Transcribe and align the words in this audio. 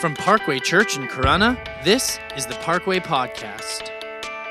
From 0.00 0.14
Parkway 0.14 0.60
Church 0.60 0.96
in 0.96 1.08
Corunna, 1.08 1.58
this 1.84 2.18
is 2.34 2.46
the 2.46 2.54
Parkway 2.54 3.00
Podcast. 3.00 3.90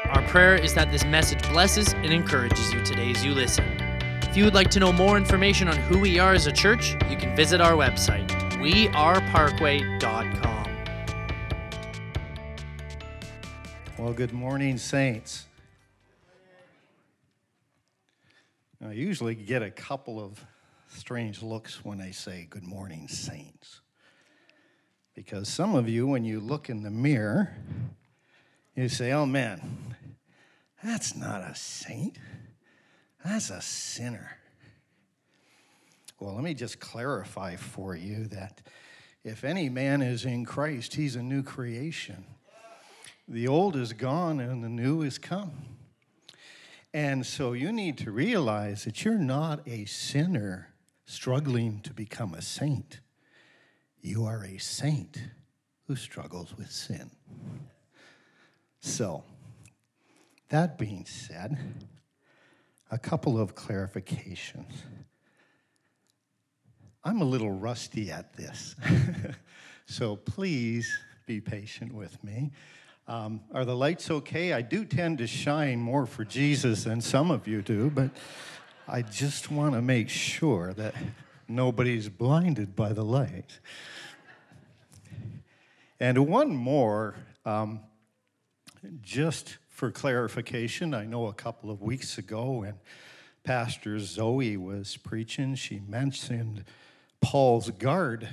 Our 0.10 0.22
prayer 0.28 0.54
is 0.54 0.76
that 0.76 0.92
this 0.92 1.04
message 1.06 1.42
blesses 1.50 1.94
and 1.94 2.14
encourages 2.14 2.72
you 2.72 2.86
today 2.86 3.10
as 3.10 3.26
you 3.26 3.34
listen. 3.34 3.66
If 4.22 4.38
you 4.38 4.46
would 4.46 4.54
like 4.54 4.70
to 4.70 4.80
know 4.80 4.94
more 4.94 5.18
information 5.18 5.68
on 5.68 5.76
who 5.76 5.98
we 5.98 6.20
are 6.20 6.34
as 6.34 6.46
a 6.46 6.52
church, 6.52 6.92
you 7.10 7.18
can 7.18 7.36
visit 7.36 7.62
our 7.62 7.72
website, 7.72 8.30
weareparkway.com. 8.60 10.70
Well, 13.98 14.14
good 14.14 14.34
morning, 14.34 14.78
Saints. 14.78 15.48
I 18.86 18.92
usually 18.92 19.34
get 19.34 19.64
a 19.64 19.72
couple 19.72 20.24
of 20.24 20.46
strange 20.90 21.42
looks 21.42 21.84
when 21.84 22.00
I 22.00 22.12
say 22.12 22.46
good 22.48 22.68
morning, 22.68 23.08
Saints. 23.08 23.82
Because 25.16 25.50
some 25.50 25.76
of 25.76 25.90
you, 25.90 26.08
when 26.08 26.24
you 26.24 26.40
look 26.40 26.70
in 26.70 26.84
the 26.84 26.90
mirror, 26.90 27.56
you 28.76 28.88
say, 28.90 29.12
oh 29.12 29.26
man, 29.26 29.96
that's 30.84 31.16
not 31.16 31.42
a 31.42 31.54
saint, 31.56 32.18
that's 33.24 33.50
a 33.50 33.62
sinner. 33.62 34.38
Well, 36.20 36.36
let 36.36 36.44
me 36.44 36.54
just 36.54 36.80
clarify 36.80 37.56
for 37.56 37.96
you 37.96 38.26
that 38.28 38.62
if 39.24 39.44
any 39.44 39.70
man 39.70 40.02
is 40.02 40.26
in 40.26 40.46
Christ, 40.46 40.96
he's 40.96 41.16
a 41.16 41.24
new 41.24 41.44
creation. 41.44 42.26
The 43.28 43.48
old 43.48 43.76
is 43.76 43.94
gone 43.94 44.40
and 44.40 44.64
the 44.64 44.70
new 44.70 45.02
is 45.02 45.18
come. 45.18 45.52
And 46.94 47.26
so 47.26 47.54
you 47.54 47.72
need 47.72 47.98
to 48.00 48.12
realize 48.12 48.86
that 48.86 49.06
you're 49.06 49.16
not 49.16 49.68
a 49.68 49.86
sinner 49.86 50.70
struggling 51.06 51.82
to 51.82 51.94
become 51.94 52.34
a 52.34 52.42
saint. 52.42 53.00
You 54.02 54.26
are 54.26 54.44
a 54.44 54.58
saint 54.58 55.22
who 55.88 55.96
struggles 55.96 56.56
with 56.58 56.72
sin. 56.72 57.12
So, 58.80 59.24
that 60.50 60.78
being 60.78 61.06
said, 61.06 61.58
a 62.92 62.98
couple 62.98 63.40
of 63.40 63.56
clarifications. 63.56 64.72
I'm 67.04 67.22
a 67.22 67.26
little 67.26 67.52
rusty 67.52 68.12
at 68.12 68.34
this, 68.36 68.76
so 69.86 70.16
please 70.16 70.92
be 71.26 71.42
patient 71.42 71.94
with 71.94 72.24
me. 72.24 72.52
Um, 73.08 73.42
are 73.54 73.66
the 73.66 73.76
lights 73.76 74.12
okay? 74.12 74.54
I 74.54 74.62
do 74.62 74.86
tend 74.86 75.18
to 75.18 75.28
shine 75.28 75.80
more 75.80 76.06
for 76.06 76.24
Jesus 76.24 76.84
than 76.84 77.02
some 77.02 77.32
of 77.32 77.48
you 77.48 77.62
do, 77.62 77.90
but 77.90 78.12
I 78.88 79.02
just 79.02 79.52
want 79.52 79.74
to 79.74 79.82
make 79.82 80.10
sure 80.10 80.74
that 80.74 80.96
nobody's 81.50 82.08
blinded 82.10 82.76
by 82.76 82.94
the 82.94 83.04
light. 83.04 83.60
And 86.00 86.28
one 86.28 86.56
more, 86.56 87.16
um, 87.46 87.82
just 89.02 89.58
for 89.68 89.92
clarification, 89.92 90.94
I 90.94 91.06
know 91.06 91.28
a 91.28 91.34
couple 91.34 91.70
of 91.72 91.82
weeks 91.82 92.18
ago 92.18 92.52
when 92.52 92.76
Pastor 93.44 94.00
Zoe 94.00 94.56
was 94.58 94.96
preaching, 94.98 95.56
she 95.56 95.80
mentioned 95.80 96.64
Paul's 97.20 97.70
guard, 97.72 98.30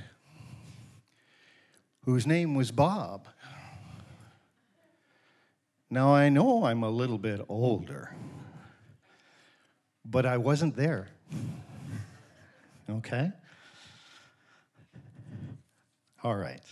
whose 2.02 2.26
name 2.26 2.54
was 2.54 2.70
Bob. 2.70 3.26
Now, 5.88 6.14
I 6.14 6.28
know 6.28 6.64
I'm 6.64 6.82
a 6.82 6.90
little 6.90 7.18
bit 7.18 7.40
older, 7.48 8.14
but 10.04 10.26
I 10.26 10.36
wasn't 10.36 10.76
there. 10.76 11.08
Okay? 12.88 13.30
All 16.22 16.36
right. 16.36 16.62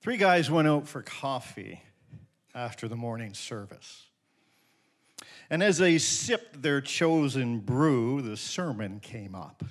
Three 0.00 0.16
guys 0.16 0.50
went 0.50 0.68
out 0.68 0.88
for 0.88 1.02
coffee 1.02 1.82
after 2.54 2.88
the 2.88 2.96
morning 2.96 3.34
service. 3.34 4.06
And 5.48 5.62
as 5.62 5.78
they 5.78 5.98
sipped 5.98 6.62
their 6.62 6.80
chosen 6.80 7.60
brew, 7.60 8.22
the 8.22 8.36
sermon 8.36 9.00
came 9.00 9.34
up. 9.34 9.62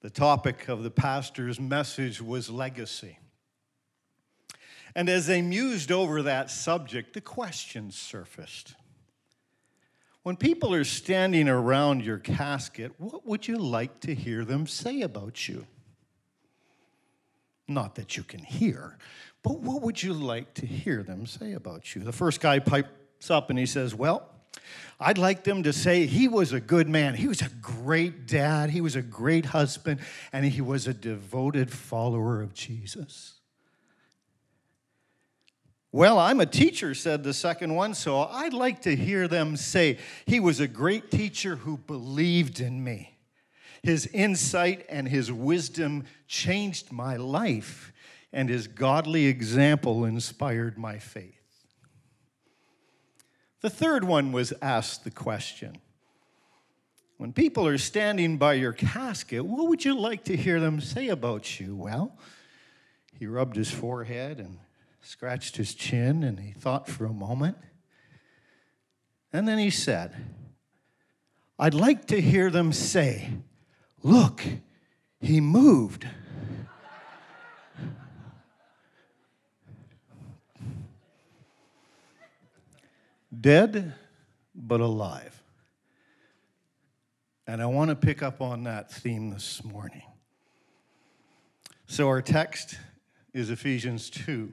The 0.00 0.10
topic 0.10 0.68
of 0.68 0.82
the 0.82 0.90
pastor's 0.90 1.60
message 1.60 2.20
was 2.20 2.50
legacy. 2.50 3.18
And 4.94 5.08
as 5.08 5.26
they 5.26 5.42
mused 5.42 5.92
over 5.92 6.22
that 6.22 6.50
subject, 6.50 7.12
the 7.12 7.20
question 7.20 7.90
surfaced. 7.90 8.74
When 10.26 10.34
people 10.34 10.74
are 10.74 10.82
standing 10.82 11.48
around 11.48 12.02
your 12.02 12.18
casket, 12.18 12.90
what 12.98 13.24
would 13.24 13.46
you 13.46 13.58
like 13.58 14.00
to 14.00 14.12
hear 14.12 14.44
them 14.44 14.66
say 14.66 15.02
about 15.02 15.48
you? 15.48 15.64
Not 17.68 17.94
that 17.94 18.16
you 18.16 18.24
can 18.24 18.40
hear, 18.40 18.98
but 19.44 19.60
what 19.60 19.82
would 19.82 20.02
you 20.02 20.12
like 20.12 20.52
to 20.54 20.66
hear 20.66 21.04
them 21.04 21.26
say 21.26 21.52
about 21.52 21.94
you? 21.94 22.02
The 22.02 22.10
first 22.10 22.40
guy 22.40 22.58
pipes 22.58 23.30
up 23.30 23.50
and 23.50 23.56
he 23.56 23.66
says, 23.66 23.94
Well, 23.94 24.28
I'd 24.98 25.16
like 25.16 25.44
them 25.44 25.62
to 25.62 25.72
say 25.72 26.06
he 26.06 26.26
was 26.26 26.52
a 26.52 26.58
good 26.58 26.88
man. 26.88 27.14
He 27.14 27.28
was 27.28 27.40
a 27.40 27.50
great 27.60 28.26
dad. 28.26 28.70
He 28.70 28.80
was 28.80 28.96
a 28.96 29.02
great 29.02 29.44
husband. 29.44 30.00
And 30.32 30.44
he 30.44 30.60
was 30.60 30.88
a 30.88 30.92
devoted 30.92 31.70
follower 31.70 32.42
of 32.42 32.52
Jesus. 32.52 33.35
Well, 35.96 36.18
I'm 36.18 36.40
a 36.40 36.46
teacher, 36.46 36.92
said 36.92 37.24
the 37.24 37.32
second 37.32 37.74
one, 37.74 37.94
so 37.94 38.20
I'd 38.20 38.52
like 38.52 38.82
to 38.82 38.94
hear 38.94 39.26
them 39.26 39.56
say 39.56 39.96
he 40.26 40.40
was 40.40 40.60
a 40.60 40.68
great 40.68 41.10
teacher 41.10 41.56
who 41.56 41.78
believed 41.78 42.60
in 42.60 42.84
me. 42.84 43.16
His 43.82 44.06
insight 44.08 44.84
and 44.90 45.08
his 45.08 45.32
wisdom 45.32 46.04
changed 46.28 46.92
my 46.92 47.16
life, 47.16 47.94
and 48.30 48.50
his 48.50 48.66
godly 48.66 49.24
example 49.24 50.04
inspired 50.04 50.76
my 50.76 50.98
faith. 50.98 51.40
The 53.62 53.70
third 53.70 54.04
one 54.04 54.32
was 54.32 54.52
asked 54.60 55.02
the 55.02 55.10
question 55.10 55.78
When 57.16 57.32
people 57.32 57.66
are 57.66 57.78
standing 57.78 58.36
by 58.36 58.52
your 58.52 58.74
casket, 58.74 59.46
what 59.46 59.70
would 59.70 59.82
you 59.82 59.98
like 59.98 60.24
to 60.24 60.36
hear 60.36 60.60
them 60.60 60.78
say 60.78 61.08
about 61.08 61.58
you? 61.58 61.74
Well, 61.74 62.18
he 63.18 63.26
rubbed 63.26 63.56
his 63.56 63.70
forehead 63.70 64.40
and 64.40 64.58
scratched 65.02 65.56
his 65.56 65.74
chin 65.74 66.22
and 66.22 66.40
he 66.40 66.52
thought 66.52 66.88
for 66.88 67.04
a 67.04 67.12
moment. 67.12 67.56
And 69.32 69.46
then 69.46 69.58
he 69.58 69.70
said, 69.70 70.14
I'd 71.58 71.74
like 71.74 72.06
to 72.06 72.20
hear 72.20 72.50
them 72.50 72.72
say, 72.72 73.30
Look, 74.02 74.42
he 75.20 75.40
moved. 75.40 76.06
Dead, 83.38 83.94
but 84.54 84.80
alive. 84.80 85.42
And 87.46 87.60
I 87.62 87.66
want 87.66 87.90
to 87.90 87.96
pick 87.96 88.22
up 88.22 88.40
on 88.40 88.64
that 88.64 88.90
theme 88.90 89.30
this 89.30 89.62
morning. 89.64 90.02
So, 91.86 92.08
our 92.08 92.22
text 92.22 92.78
is 93.32 93.50
Ephesians 93.50 94.10
2 94.10 94.52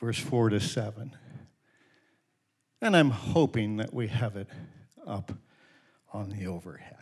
verse 0.00 0.18
4 0.18 0.50
to 0.50 0.60
7. 0.60 1.16
And 2.80 2.96
I'm 2.96 3.10
hoping 3.10 3.78
that 3.78 3.92
we 3.92 4.08
have 4.08 4.36
it 4.36 4.48
up 5.06 5.32
on 6.12 6.30
the 6.30 6.46
overhead. 6.46 6.96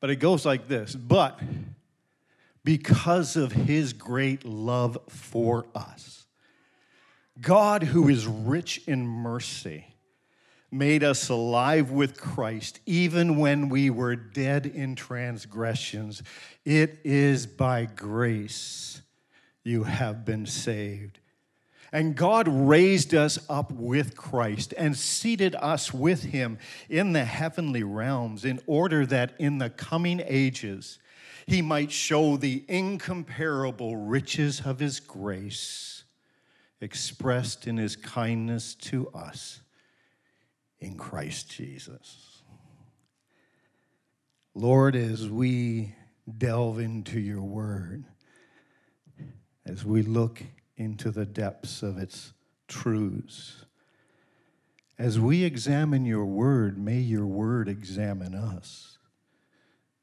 But 0.00 0.10
it 0.10 0.16
goes 0.16 0.44
like 0.46 0.68
this 0.68 0.94
But 0.94 1.40
because 2.64 3.36
of 3.36 3.52
his 3.52 3.92
great 3.92 4.44
love 4.44 4.98
for 5.08 5.66
us, 5.74 6.26
God, 7.40 7.82
who 7.82 8.08
is 8.08 8.26
rich 8.26 8.82
in 8.86 9.06
mercy, 9.06 9.86
made 10.70 11.02
us 11.02 11.28
alive 11.30 11.90
with 11.90 12.20
Christ 12.20 12.80
even 12.84 13.38
when 13.38 13.68
we 13.68 13.88
were 13.90 14.16
dead 14.16 14.66
in 14.66 14.94
transgressions. 14.94 16.22
It 16.64 16.98
is 17.04 17.46
by 17.46 17.86
grace 17.86 19.00
you 19.68 19.84
have 19.84 20.24
been 20.24 20.46
saved. 20.46 21.20
And 21.92 22.16
God 22.16 22.48
raised 22.48 23.14
us 23.14 23.38
up 23.48 23.70
with 23.70 24.16
Christ 24.16 24.74
and 24.76 24.96
seated 24.96 25.54
us 25.54 25.92
with 25.92 26.24
him 26.24 26.58
in 26.88 27.12
the 27.12 27.24
heavenly 27.24 27.82
realms 27.82 28.44
in 28.44 28.60
order 28.66 29.06
that 29.06 29.34
in 29.38 29.58
the 29.58 29.70
coming 29.70 30.22
ages 30.24 30.98
he 31.46 31.62
might 31.62 31.90
show 31.90 32.36
the 32.36 32.62
incomparable 32.68 33.96
riches 33.96 34.60
of 34.66 34.80
his 34.80 35.00
grace 35.00 36.04
expressed 36.80 37.66
in 37.66 37.78
his 37.78 37.96
kindness 37.96 38.74
to 38.74 39.08
us 39.08 39.60
in 40.78 40.96
Christ 40.96 41.50
Jesus. 41.50 42.42
Lord, 44.54 44.94
as 44.94 45.28
we 45.30 45.94
delve 46.36 46.80
into 46.80 47.18
your 47.18 47.42
word, 47.42 48.04
as 49.68 49.84
we 49.84 50.02
look 50.02 50.42
into 50.76 51.10
the 51.10 51.26
depths 51.26 51.82
of 51.82 51.98
its 51.98 52.32
truths. 52.66 53.64
As 54.98 55.20
we 55.20 55.44
examine 55.44 56.04
your 56.04 56.24
word, 56.24 56.78
may 56.78 56.98
your 56.98 57.26
word 57.26 57.68
examine 57.68 58.34
us. 58.34 58.98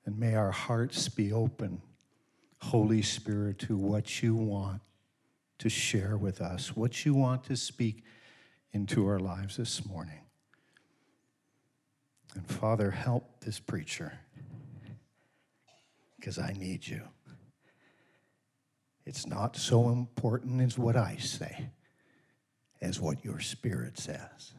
And 0.05 0.19
may 0.19 0.35
our 0.35 0.51
hearts 0.51 1.09
be 1.09 1.31
open 1.31 1.81
Holy 2.65 3.03
Spirit, 3.03 3.59
to 3.59 3.77
what 3.77 4.23
you 4.23 4.33
want 4.35 4.81
to 5.59 5.69
share 5.69 6.17
with 6.17 6.41
us, 6.41 6.75
what 6.75 7.05
you 7.05 7.13
want 7.13 7.43
to 7.43 7.55
speak 7.55 8.03
into 8.71 9.07
our 9.07 9.19
lives 9.19 9.57
this 9.57 9.85
morning. 9.85 10.21
And 12.33 12.45
Father, 12.47 12.89
help 12.89 13.39
this 13.41 13.59
preacher 13.59 14.19
because 16.17 16.39
I 16.39 16.53
need 16.53 16.87
you. 16.87 17.01
It's 19.05 19.27
not 19.27 19.55
so 19.55 19.89
important 19.89 20.61
as 20.61 20.77
what 20.77 20.95
I 20.95 21.17
say 21.17 21.69
as 22.81 22.99
what 22.99 23.23
your 23.23 23.39
Spirit 23.39 23.97
says 23.97 24.53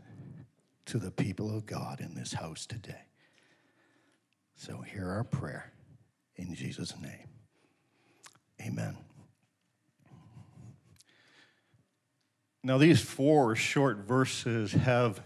to 0.87 0.99
the 0.99 1.11
people 1.11 1.55
of 1.55 1.67
God 1.67 2.01
in 2.01 2.15
this 2.15 2.33
house 2.33 2.67
today. 2.67 3.07
So 4.55 4.81
hear 4.81 5.09
our 5.09 5.25
prayer 5.25 5.73
in 6.37 6.55
Jesus' 6.55 6.95
name. 7.01 7.29
Amen. 8.61 8.97
Now, 12.63 12.79
these 12.79 13.01
four 13.01 13.55
short 13.55 13.99
verses 13.99 14.73
have 14.73 15.21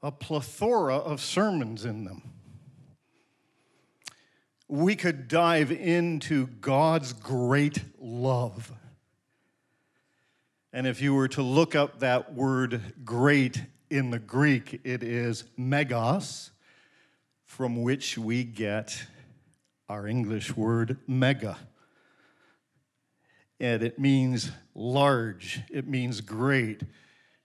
a 0.00 0.12
plethora 0.12 0.96
of 0.96 1.20
sermons 1.20 1.84
in 1.84 2.04
them. 2.04 2.22
We 4.68 4.96
could 4.96 5.28
dive 5.28 5.72
into 5.72 6.46
God's 6.46 7.12
great 7.12 7.82
love. 7.98 8.72
And 10.72 10.86
if 10.86 11.00
you 11.00 11.14
were 11.14 11.28
to 11.28 11.42
look 11.42 11.74
up 11.74 12.00
that 12.00 12.34
word 12.34 12.80
great 13.04 13.62
in 13.90 14.10
the 14.10 14.18
Greek, 14.18 14.80
it 14.84 15.02
is 15.02 15.44
megas, 15.56 16.50
from 17.44 17.82
which 17.82 18.18
we 18.18 18.44
get 18.44 19.06
our 19.88 20.06
English 20.06 20.54
word 20.54 20.98
mega 21.06 21.56
and 23.60 23.82
it 23.82 23.98
means 23.98 24.50
large, 24.74 25.60
it 25.70 25.86
means 25.86 26.20
great. 26.20 26.82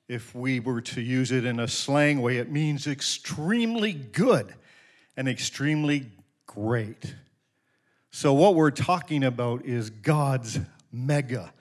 If 0.07 0.35
we 0.35 0.59
were 0.59 0.81
to 0.81 1.01
use 1.01 1.31
it 1.31 1.45
in 1.45 1.59
a 1.59 1.67
slang 1.67 2.21
way, 2.21 2.37
it 2.37 2.51
means 2.51 2.85
extremely 2.85 3.93
good 3.93 4.53
and 5.17 5.27
extremely 5.27 6.11
great. 6.53 7.15
So, 8.11 8.33
what 8.33 8.55
we're 8.55 8.71
talking 8.71 9.23
about 9.23 9.65
is 9.65 9.89
God's 9.89 10.59
mega 10.91 11.53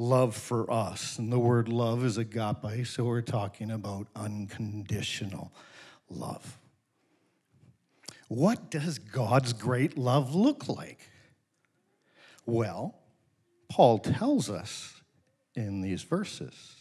love 0.00 0.34
for 0.34 0.70
us. 0.70 1.18
And 1.18 1.30
the 1.30 1.38
word 1.38 1.68
love 1.68 2.04
is 2.04 2.16
agape, 2.16 2.86
so 2.86 3.04
we're 3.04 3.20
talking 3.20 3.70
about 3.70 4.06
unconditional 4.16 5.52
love. 6.08 6.58
What 8.28 8.70
does 8.70 8.98
God's 8.98 9.52
great 9.52 9.98
love 9.98 10.34
look 10.34 10.68
like? 10.68 11.00
Well, 12.46 12.94
Paul 13.68 13.98
tells 13.98 14.48
us 14.48 15.02
in 15.54 15.80
these 15.80 16.02
verses. 16.02 16.76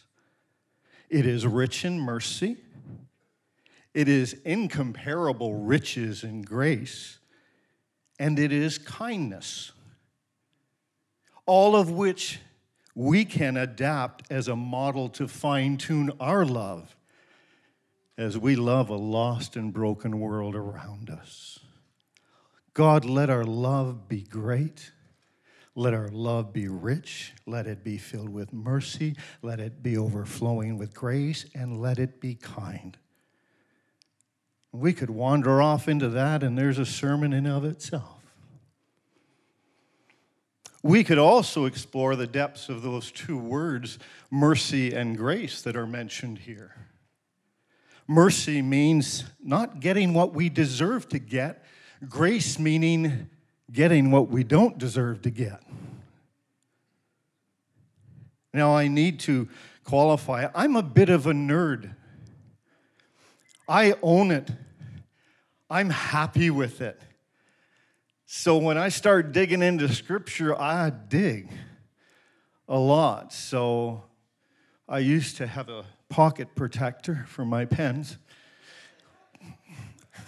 It 1.10 1.25
is 1.25 1.45
rich 1.45 1.86
in 1.86 2.00
mercy, 2.00 2.57
it 3.94 4.07
is 4.07 4.34
incomparable 4.45 5.56
riches 5.56 6.24
in 6.24 6.44
grace, 6.44 7.19
and 8.19 8.38
it 8.38 8.51
is 8.51 8.77
kindness. 8.77 9.71
All 11.45 11.75
of 11.75 11.89
which 11.89 12.39
we 12.94 13.25
can 13.25 13.57
adapt 13.57 14.30
as 14.30 14.48
a 14.48 14.56
model 14.56 15.10
to 15.10 15.27
fine 15.27 15.77
tune 15.77 16.12
our 16.19 16.45
love 16.45 16.95
as 18.18 18.38
we 18.38 18.57
love 18.57 18.89
a 18.89 18.95
lost 18.95 19.56
and 19.56 19.71
broken 19.71 20.19
world 20.19 20.54
around 20.54 21.10
us. 21.10 21.60
God, 22.74 23.06
let 23.06 23.30
our 23.30 23.45
love 23.45 24.10
be 24.10 24.21
great. 24.21 24.92
Let 25.74 25.94
our 25.94 26.10
love 26.10 26.51
be 26.51 26.68
rich. 26.68 27.33
Let 27.45 27.66
it 27.66 27.83
be 27.83 27.98
filled 27.98 28.30
with 28.30 28.51
mercy. 28.51 29.16
Let 29.42 29.62
it 29.62 29.81
be 29.81 29.98
overflowing 29.98 30.77
with 30.77 30.94
grace. 30.94 31.45
And 31.56 31.81
let 31.81 31.98
it 32.00 32.19
be 32.19 32.36
kind. 32.36 32.98
We 34.71 34.94
could 34.94 35.10
wander 35.10 35.62
off 35.62 35.88
into 35.88 36.10
that, 36.10 36.44
and 36.44 36.57
there's 36.57 36.77
a 36.77 36.86
sermon 36.86 37.33
in 37.33 37.48
of 37.48 37.66
itself. 37.66 38.19
We 40.81 41.04
could 41.04 41.18
also 41.18 41.66
explore 41.66 42.16
the 42.16 42.27
depths 42.27 42.69
of 42.69 42.81
those 42.81 43.12
two 43.12 43.38
words, 43.38 44.00
mercy 44.31 44.94
and 44.94 45.18
grace, 45.18 45.62
that 45.63 45.75
are 45.75 45.88
mentioned 45.88 46.39
here. 46.39 46.75
Mercy 48.07 48.62
means 48.62 49.25
not 49.44 49.81
getting 49.81 50.13
what 50.13 50.33
we 50.33 50.50
deserve 50.50 51.10
to 51.10 51.19
get, 51.19 51.66
grace 52.07 52.57
meaning 52.57 53.30
getting 53.71 54.10
what 54.10 54.30
we 54.30 54.44
don't 54.44 54.77
deserve 54.77 55.21
to 55.24 55.30
get. 55.30 55.62
Now, 58.54 58.75
I 58.75 58.88
need 58.88 59.19
to 59.21 59.48
qualify. 59.83 60.48
I'm 60.56 60.75
a 60.75 60.81
bit 60.81 61.10
of 61.10 61.27
a 61.27 61.33
nerd. 61.33 61.95
I 63.69 63.94
own 64.01 64.31
it. 64.31 64.50
I'm 65.69 65.92
happy 65.92 66.50
with 66.50 66.81
it. 66.81 67.00
So 68.25 68.57
when 68.57 68.80
I 68.80 68.89
start 68.89 69.31
digging 69.31 69.62
into 69.62 69.88
scripture, 69.94 70.60
I 70.60 70.89
dig 70.89 71.51
a 72.68 72.80
lot. 72.80 73.31
So 73.31 74.06
I 74.88 75.00
used 75.00 75.38
to 75.38 75.45
have 75.45 75.69
a 75.69 75.86
pocket 76.10 76.56
protector 76.56 77.25
for 77.27 77.45
my 77.45 77.66
pens. 77.66 78.18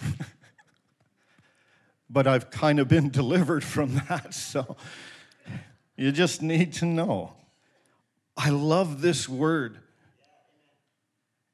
but 2.08 2.28
I've 2.28 2.50
kind 2.50 2.78
of 2.78 2.86
been 2.86 3.10
delivered 3.12 3.64
from 3.64 3.96
that. 4.08 4.34
So 4.34 4.76
you 5.96 6.12
just 6.12 6.42
need 6.42 6.74
to 6.74 6.84
know. 6.84 7.32
I 8.36 8.50
love 8.50 9.00
this 9.00 9.28
word. 9.28 9.81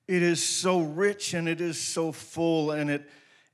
It 0.08 0.22
is 0.22 0.42
so 0.42 0.80
rich 0.80 1.34
and 1.34 1.46
it 1.46 1.60
is 1.60 1.78
so 1.78 2.10
full, 2.12 2.70
and 2.70 2.90
it 2.90 3.08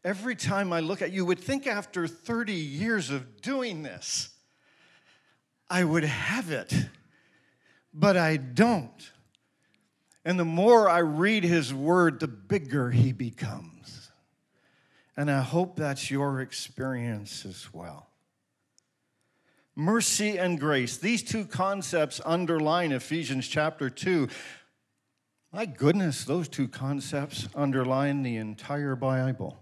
every 0.05 0.37
time 0.37 0.73
I 0.73 0.81
look 0.81 1.03
at 1.03 1.13
you 1.13 1.25
would 1.25 1.41
think 1.41 1.67
after 1.67 2.07
30 2.07 2.53
years 2.53 3.11
of 3.11 3.43
doing 3.43 3.83
this, 3.83 4.31
I 5.69 5.83
would 5.83 6.05
have 6.05 6.51
it, 6.53 6.73
but 7.93 8.17
I 8.17 8.37
don't. 8.37 9.11
And 10.25 10.39
the 10.39 10.45
more 10.45 10.89
I 10.89 10.99
read 10.99 11.43
his 11.43 11.75
word, 11.75 12.21
the 12.21 12.29
bigger 12.29 12.91
he 12.91 13.13
becomes. 13.13 14.11
And 15.17 15.31
I 15.31 15.43
hope 15.43 15.77
that's 15.77 16.11
your 16.11 16.41
experience 16.41 17.45
as 17.45 17.73
well. 17.73 18.09
Mercy 19.77 20.39
and 20.39 20.59
grace, 20.59 20.97
these 20.97 21.23
two 21.23 21.45
concepts 21.45 22.21
underline 22.25 22.93
Ephesians 22.93 23.49
chapter 23.49 23.91
2. 23.91 24.29
My 25.55 25.67
goodness, 25.67 26.25
those 26.25 26.49
two 26.49 26.67
concepts 26.67 27.49
underline 27.55 28.25
the 28.25 28.39
entire 28.39 28.97
Bible 28.97 29.57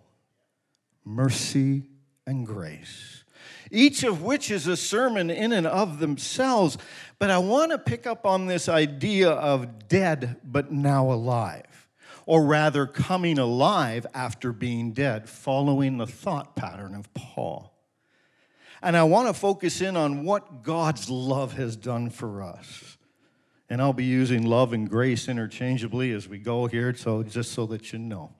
mercy 1.04 1.82
and 2.26 2.46
grace, 2.46 3.24
each 3.70 4.02
of 4.02 4.22
which 4.22 4.50
is 4.50 4.66
a 4.66 4.76
sermon 4.78 5.28
in 5.28 5.52
and 5.52 5.66
of 5.66 5.98
themselves. 5.98 6.78
But 7.18 7.28
I 7.28 7.36
want 7.36 7.72
to 7.72 7.78
pick 7.78 8.06
up 8.06 8.24
on 8.24 8.46
this 8.46 8.70
idea 8.70 9.32
of 9.32 9.86
dead 9.88 10.40
but 10.42 10.72
now 10.72 11.12
alive 11.12 11.90
or 12.24 12.42
rather 12.42 12.86
coming 12.86 13.38
alive 13.38 14.06
after 14.14 14.50
being 14.50 14.92
dead, 14.92 15.28
following 15.28 15.98
the 15.98 16.06
thought 16.06 16.56
pattern 16.56 16.94
of 16.94 17.12
Paul. 17.12 17.70
And 18.80 18.96
I 18.96 19.02
want 19.02 19.28
to 19.28 19.34
focus 19.34 19.82
in 19.82 19.98
on 19.98 20.24
what 20.24 20.62
God's 20.62 21.10
love 21.10 21.52
has 21.58 21.76
done 21.76 22.08
for 22.08 22.42
us. 22.42 22.96
And 23.72 23.80
I'll 23.80 23.94
be 23.94 24.04
using 24.04 24.44
love 24.44 24.74
and 24.74 24.86
grace 24.86 25.28
interchangeably 25.28 26.12
as 26.12 26.28
we 26.28 26.36
go 26.36 26.66
here, 26.66 26.94
so 26.94 27.22
just 27.22 27.52
so 27.52 27.64
that 27.68 27.90
you 27.90 27.98
know. 27.98 28.34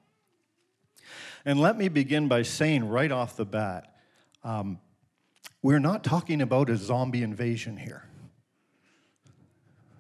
And 1.46 1.58
let 1.58 1.78
me 1.78 1.88
begin 1.88 2.28
by 2.28 2.42
saying 2.42 2.86
right 2.86 3.10
off 3.10 3.34
the 3.34 3.46
bat 3.46 3.96
um, 4.44 4.78
we're 5.62 5.78
not 5.78 6.04
talking 6.04 6.42
about 6.42 6.68
a 6.68 6.76
zombie 6.76 7.22
invasion 7.22 7.78
here. 7.78 8.04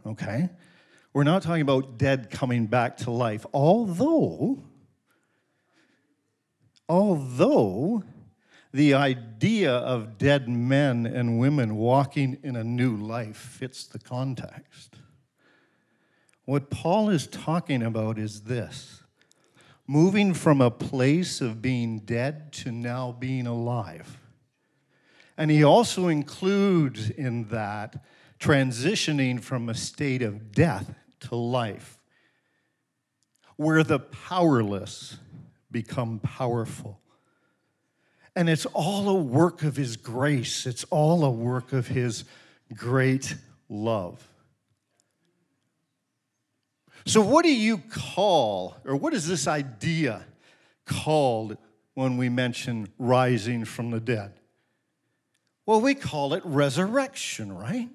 Okay? 0.04 0.50
We're 1.14 1.24
not 1.24 1.40
talking 1.40 1.62
about 1.62 1.96
dead 1.96 2.28
coming 2.28 2.66
back 2.66 2.98
to 2.98 3.10
life, 3.10 3.46
although, 3.54 4.62
although 6.90 8.02
the 8.70 8.92
idea 8.92 9.72
of 9.72 10.18
dead 10.18 10.46
men 10.46 11.06
and 11.06 11.38
women 11.38 11.76
walking 11.76 12.36
in 12.42 12.54
a 12.54 12.64
new 12.64 12.98
life 12.98 13.38
fits 13.38 13.86
the 13.86 13.98
context. 13.98 14.91
What 16.44 16.70
Paul 16.70 17.08
is 17.10 17.26
talking 17.26 17.82
about 17.82 18.18
is 18.18 18.42
this 18.42 19.02
moving 19.86 20.32
from 20.32 20.60
a 20.60 20.70
place 20.70 21.40
of 21.40 21.60
being 21.60 21.98
dead 22.00 22.52
to 22.52 22.70
now 22.70 23.12
being 23.12 23.46
alive. 23.46 24.18
And 25.36 25.50
he 25.50 25.64
also 25.64 26.08
includes 26.08 27.10
in 27.10 27.48
that 27.48 28.04
transitioning 28.38 29.40
from 29.40 29.68
a 29.68 29.74
state 29.74 30.22
of 30.22 30.52
death 30.52 30.94
to 31.20 31.36
life, 31.36 31.98
where 33.56 33.84
the 33.84 33.98
powerless 33.98 35.18
become 35.70 36.18
powerful, 36.18 37.00
And 38.34 38.48
it's 38.48 38.66
all 38.66 39.08
a 39.08 39.14
work 39.14 39.62
of 39.62 39.76
His 39.76 39.96
grace, 39.96 40.66
it's 40.66 40.84
all 40.84 41.24
a 41.24 41.30
work 41.30 41.72
of 41.72 41.88
His 41.88 42.24
great 42.74 43.36
love. 43.68 44.26
So, 47.04 47.20
what 47.20 47.44
do 47.44 47.52
you 47.52 47.78
call, 47.78 48.76
or 48.84 48.96
what 48.96 49.12
is 49.14 49.26
this 49.26 49.48
idea 49.48 50.24
called 50.86 51.56
when 51.94 52.16
we 52.16 52.28
mention 52.28 52.88
rising 52.98 53.64
from 53.64 53.90
the 53.90 54.00
dead? 54.00 54.34
Well, 55.66 55.80
we 55.80 55.94
call 55.94 56.34
it 56.34 56.42
resurrection, 56.44 57.52
right? 57.52 57.88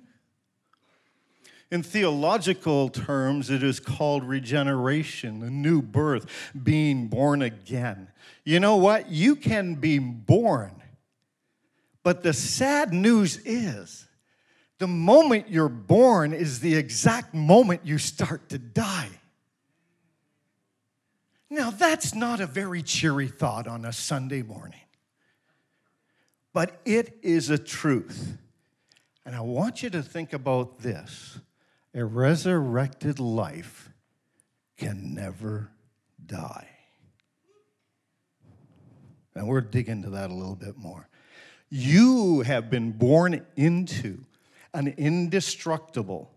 In 1.70 1.84
theological 1.84 2.88
terms, 2.90 3.50
it 3.50 3.62
is 3.62 3.80
called 3.80 4.24
regeneration, 4.24 5.40
the 5.40 5.50
new 5.50 5.82
birth, 5.82 6.52
being 6.64 7.08
born 7.08 7.42
again. 7.42 8.08
You 8.46 8.62
know 8.62 8.78
what? 8.78 9.12
You 9.12 9.36
can 9.36 9.76
be 9.76 10.00
born, 10.00 10.82
but 12.04 12.24
the 12.24 12.32
sad 12.32 12.94
news 12.94 13.38
is 13.44 14.07
the 14.80 14.88
moment 14.88 15.50
you're 15.50 15.70
born 15.70 16.34
is 16.34 16.60
the 16.60 16.76
exact 16.76 17.34
moment 17.34 17.82
you 17.84 17.98
start 17.98 18.50
to 18.50 18.58
die. 18.58 19.10
Now, 21.50 21.72
that's 21.72 22.14
not 22.14 22.42
a 22.42 22.48
very 22.48 22.84
cheery 22.84 23.28
thought 23.28 23.68
on 23.68 23.86
a 23.86 23.94
Sunday 23.94 24.42
morning, 24.42 24.82
but 26.54 26.82
it 26.86 27.18
is 27.22 27.50
a 27.50 27.58
truth. 27.58 28.38
And 29.26 29.36
I 29.36 29.42
want 29.42 29.82
you 29.82 29.90
to 29.92 30.04
think 30.04 30.34
about 30.34 30.80
this 30.80 31.40
a 31.94 32.06
resurrected 32.06 33.20
life 33.20 33.90
can 34.78 35.16
never 35.16 35.72
die. 36.24 36.68
And 39.34 39.48
we're 39.48 39.62
digging 39.62 39.98
into 39.98 40.10
that 40.12 40.30
a 40.30 40.34
little 40.34 40.56
bit 40.56 40.78
more. 40.78 41.08
You 41.70 42.42
have 42.42 42.70
been 42.70 42.92
born 42.92 43.46
into 43.56 44.27
an 44.78 44.94
indestructible, 44.96 46.32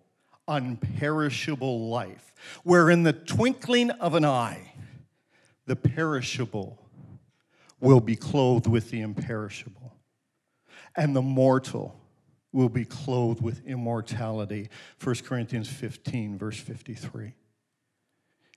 unperishable 0.48 1.90
life, 1.90 2.32
where 2.64 2.88
in 2.88 3.02
the 3.02 3.12
twinkling 3.12 3.90
of 3.90 4.14
an 4.14 4.24
eye, 4.24 4.72
the 5.66 5.76
perishable 5.76 6.78
will 7.80 8.00
be 8.00 8.16
clothed 8.16 8.66
with 8.66 8.90
the 8.90 9.02
imperishable, 9.02 9.94
and 10.96 11.14
the 11.14 11.20
mortal 11.20 12.00
will 12.50 12.70
be 12.70 12.86
clothed 12.86 13.42
with 13.42 13.62
immortality. 13.66 14.70
1 15.04 15.16
Corinthians 15.16 15.68
15, 15.68 16.38
verse 16.38 16.58
53. 16.58 17.34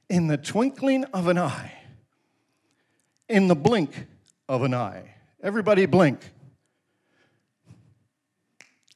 In 0.10 0.28
the 0.28 0.38
twinkling 0.38 1.04
of 1.14 1.28
an 1.28 1.38
eye, 1.38 1.74
in 3.28 3.50
the 3.50 3.56
blink 3.56 4.08
of 4.48 4.64
an 4.64 4.74
eye, 4.74 5.16
everybody 5.42 5.86
blink. 5.86 6.32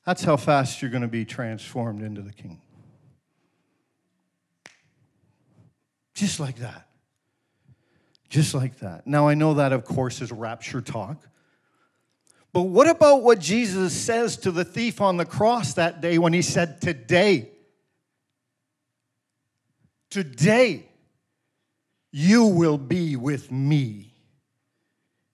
That's 0.08 0.24
how 0.24 0.38
fast 0.38 0.82
you're 0.82 0.90
going 0.90 1.02
to 1.02 1.10
be 1.10 1.26
transformed 1.26 2.02
into 2.02 2.22
the 2.22 2.32
King. 2.32 2.62
Just 6.14 6.40
like 6.40 6.60
that. 6.60 6.88
Just 8.30 8.54
like 8.54 8.80
that. 8.80 9.06
Now, 9.06 9.28
I 9.28 9.34
know 9.34 9.56
that, 9.56 9.74
of 9.74 9.84
course, 9.84 10.22
is 10.22 10.32
rapture 10.32 10.80
talk. 10.80 11.28
But 12.54 12.62
what 12.62 12.88
about 12.88 13.22
what 13.22 13.40
Jesus 13.40 13.92
says 13.92 14.38
to 14.38 14.52
the 14.52 14.64
thief 14.64 15.02
on 15.02 15.18
the 15.18 15.26
cross 15.26 15.74
that 15.74 16.00
day 16.00 16.18
when 16.18 16.32
he 16.32 16.42
said, 16.42 16.80
Today, 16.80 17.50
today, 20.10 20.88
you 22.14 22.46
will 22.46 22.78
be 22.78 23.18
with 23.18 23.52
me 23.52 24.14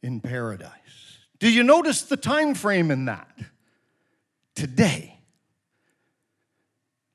in 0.02 0.20
paradise. 0.20 0.72
Do 1.38 1.48
you 1.48 1.62
notice 1.62 2.02
the 2.02 2.18
time 2.18 2.56
frame 2.56 2.90
in 2.90 3.06
that? 3.06 3.30
Today. 4.56 5.20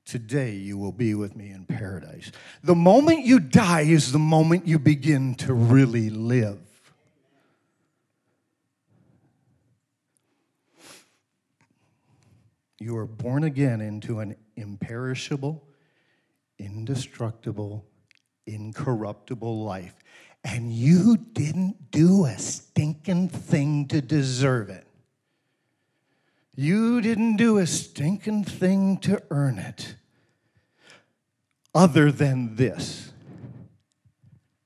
Today 0.08 0.54
you 0.54 0.78
will 0.78 0.92
be 0.92 1.14
with 1.14 1.36
me 1.36 1.50
in 1.50 1.66
paradise. 1.66 2.32
The 2.62 2.74
moment 2.74 3.26
you 3.26 3.38
die 3.38 3.82
is 3.82 4.10
the 4.10 4.18
moment 4.18 4.66
you 4.66 4.78
begin 4.78 5.34
to 5.36 5.52
really 5.52 6.08
live. 6.08 6.58
You 12.80 12.96
are 12.96 13.06
born 13.06 13.44
again 13.44 13.82
into 13.82 14.20
an 14.20 14.34
imperishable, 14.56 15.62
indestructible, 16.58 17.84
incorruptible 18.46 19.62
life. 19.62 19.94
And 20.42 20.72
you 20.72 21.18
didn't 21.18 21.90
do 21.90 22.24
a 22.24 22.38
stinking 22.38 23.28
thing 23.28 23.88
to 23.88 24.00
deserve 24.00 24.70
it. 24.70 24.87
You 26.60 27.00
didn't 27.00 27.36
do 27.36 27.58
a 27.58 27.68
stinking 27.68 28.42
thing 28.42 28.96
to 29.02 29.22
earn 29.30 29.60
it 29.60 29.94
other 31.72 32.10
than 32.10 32.56
this 32.56 33.12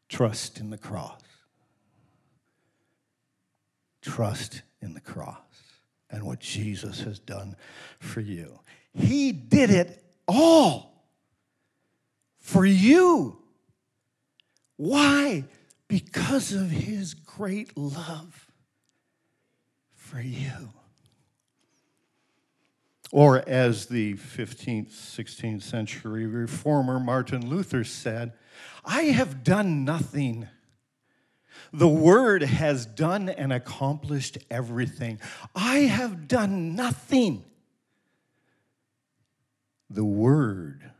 trust 0.09 0.59
in 0.59 0.71
the 0.71 0.79
cross. 0.79 1.21
Trust 4.01 4.63
in 4.81 4.95
the 4.95 5.03
cross 5.03 5.37
and 6.09 6.25
what 6.25 6.41
Jesus 6.41 7.03
has 7.03 7.19
done 7.19 7.57
for 7.99 8.21
you. 8.21 8.61
He 8.95 9.31
did 9.33 9.69
it 9.69 10.03
all 10.27 11.05
for 12.39 12.65
you. 12.65 13.37
Why? 14.77 15.45
Because 15.89 16.55
of 16.55 16.71
his 16.71 17.13
great 17.13 17.77
love 17.77 18.51
for 19.93 20.23
you. 20.23 20.71
Or, 23.13 23.47
as 23.47 23.87
the 23.87 24.15
15th, 24.15 24.91
16th 24.91 25.63
century 25.63 26.27
reformer 26.27 26.99
Martin 26.99 27.47
Luther 27.47 27.85
said, 27.85 28.33
I 28.87 29.03
have 29.03 29.45
done 29.45 29.85
nothing. 29.85 30.49
The 31.75 31.89
Word 31.89 32.43
has 32.43 32.87
done 32.87 33.29
and 33.29 33.53
accomplished 33.53 34.39
everything. 34.51 35.21
I 35.55 35.81
have 35.81 36.27
done 36.27 36.75
nothing. 36.75 37.45
The 39.91 40.07
Word, 40.07 40.91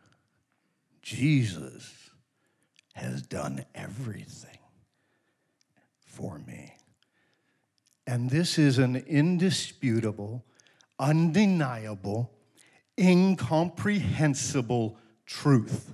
Jesus, 1.01 2.11
has 2.93 3.23
done 3.23 3.65
everything 3.75 4.59
for 6.05 6.39
me. 6.41 6.75
And 8.07 8.29
this 8.29 8.59
is 8.59 8.77
an 8.77 8.97
indisputable 8.97 10.45
undeniable, 10.99 12.33
incomprehensible 12.99 14.97
truth 15.27 15.93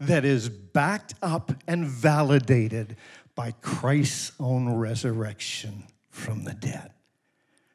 that 0.00 0.24
is 0.24 0.48
backed 0.48 1.14
up 1.22 1.52
and 1.68 1.84
validated 1.84 2.96
by 3.34 3.52
Christ's 3.60 4.32
own 4.40 4.74
resurrection 4.74 5.84
from 6.08 6.44
the 6.44 6.54
dead. 6.54 6.92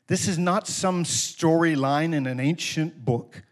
This 0.07 0.27
is 0.27 0.37
not 0.37 0.67
some 0.67 1.03
storyline 1.03 2.13
in 2.13 2.27
an 2.27 2.39
ancient 2.39 3.03
book. 3.03 3.43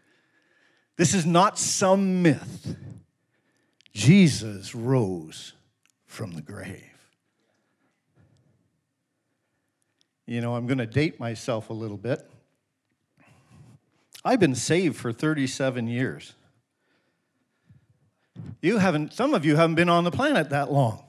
This 0.96 1.14
is 1.14 1.26
not 1.26 1.58
some 1.58 2.22
myth. 2.22 2.76
Jesus 3.92 4.74
rose 4.74 5.54
from 6.06 6.32
the 6.32 6.42
grave. 6.42 6.93
You 10.26 10.40
know, 10.40 10.54
I'm 10.54 10.66
going 10.66 10.78
to 10.78 10.86
date 10.86 11.20
myself 11.20 11.70
a 11.70 11.72
little 11.72 11.96
bit. 11.96 12.28
I've 14.24 14.40
been 14.40 14.54
saved 14.54 14.96
for 14.96 15.12
37 15.12 15.86
years. 15.86 16.34
You 18.62 18.78
haven't, 18.78 19.12
some 19.12 19.34
of 19.34 19.44
you 19.44 19.56
haven't 19.56 19.74
been 19.74 19.90
on 19.90 20.04
the 20.04 20.10
planet 20.10 20.50
that 20.50 20.72
long. 20.72 21.04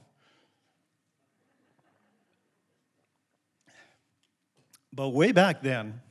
But 4.92 5.10
way 5.10 5.32
back 5.32 5.62
then, 5.62 6.02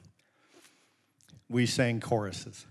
we 1.49 1.67
sang 1.67 2.01
choruses. 2.01 2.67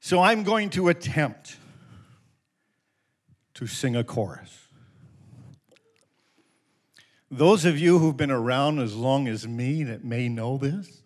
So 0.00 0.20
I'm 0.20 0.42
going 0.44 0.70
to 0.70 0.88
attempt 0.88 1.56
to 3.54 3.66
sing 3.66 3.94
a 3.94 4.02
chorus. 4.02 4.69
Those 7.30 7.64
of 7.64 7.78
you 7.78 8.00
who've 8.00 8.16
been 8.16 8.32
around 8.32 8.80
as 8.80 8.96
long 8.96 9.28
as 9.28 9.46
me 9.46 9.84
that 9.84 10.04
may 10.04 10.28
know 10.28 10.58
this, 10.58 11.02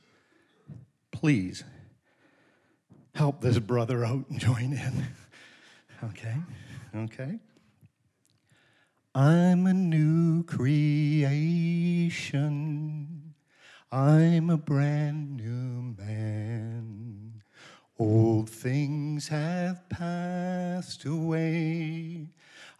please 1.12 1.64
help 3.14 3.43
this 3.43 3.59
brother 3.59 4.07
out 4.07 4.25
and 4.31 4.40
join 4.40 4.73
in. 4.73 5.07
Okay? 6.02 6.37
Okay? 6.97 7.38
I'm 9.14 9.66
a 9.66 9.75
new 9.75 10.45
creation. 10.45 11.64
I'm 13.93 14.49
a 14.49 14.57
brand 14.57 15.37
new 15.37 15.95
man. 16.02 17.43
Old 17.99 18.49
things 18.49 19.28
have 19.28 19.88
passed 19.90 21.04
away. 21.04 22.31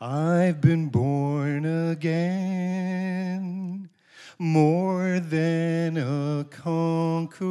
I've 0.01 0.61
been 0.61 0.89
born 0.89 1.65
again. 1.65 3.45
more 4.39 5.21
than 5.21 5.97
a 5.97 6.45
conqueror. 6.51 7.45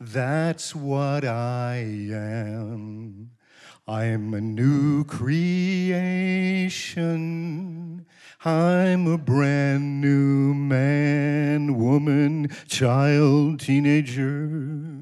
That's 0.00 0.74
what 0.74 1.24
I 1.24 1.76
am. 2.10 3.30
I'm 3.86 4.34
a 4.34 4.40
new 4.40 5.04
creation. 5.04 5.94
I'm 8.44 9.06
a 9.06 9.18
brand 9.18 10.00
new 10.00 10.52
man, 10.54 11.76
woman, 11.76 12.50
child, 12.66 13.60
teenager. 13.60 14.97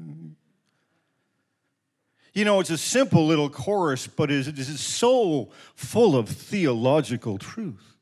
You 2.37 2.45
know, 2.45 2.59
it's 2.59 2.69
a 2.69 2.77
simple 2.77 3.25
little 3.25 3.49
chorus, 3.49 4.05
but 4.05 4.29
it 4.29 4.59
is 4.59 4.79
so 4.79 5.49
full 5.73 6.15
of 6.15 6.29
theological 6.29 7.39
truth. 7.39 7.97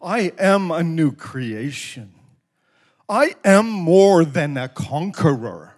I 0.00 0.30
am 0.38 0.70
a 0.70 0.84
new 0.84 1.10
creation. 1.10 2.14
I 3.08 3.34
am 3.44 3.68
more 3.68 4.24
than 4.24 4.56
a 4.56 4.68
conqueror. 4.68 5.74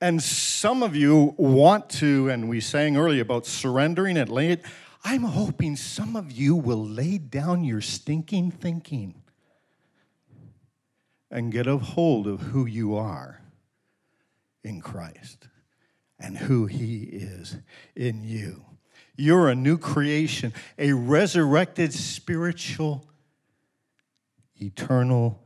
And 0.00 0.22
some 0.22 0.84
of 0.84 0.94
you 0.94 1.34
want 1.36 1.90
to, 1.98 2.28
and 2.28 2.48
we 2.48 2.60
sang 2.60 2.96
earlier 2.96 3.22
about 3.22 3.44
surrendering 3.44 4.16
it, 4.16 4.28
lay 4.28 4.50
it. 4.50 4.64
I'm 5.02 5.24
hoping 5.24 5.74
some 5.74 6.14
of 6.14 6.30
you 6.30 6.54
will 6.54 6.86
lay 6.86 7.18
down 7.18 7.64
your 7.64 7.80
stinking 7.80 8.52
thinking 8.52 9.20
and 11.28 11.50
get 11.50 11.66
a 11.66 11.76
hold 11.76 12.28
of 12.28 12.40
who 12.40 12.66
you 12.66 12.94
are 12.94 13.40
in 14.62 14.80
Christ 14.80 15.48
and 16.18 16.36
who 16.36 16.66
He 16.66 17.02
is 17.02 17.56
in 17.94 18.24
you. 18.24 18.64
You're 19.16 19.48
a 19.48 19.54
new 19.54 19.78
creation, 19.78 20.52
a 20.78 20.92
resurrected 20.92 21.92
spiritual, 21.92 23.04
eternal 24.60 25.42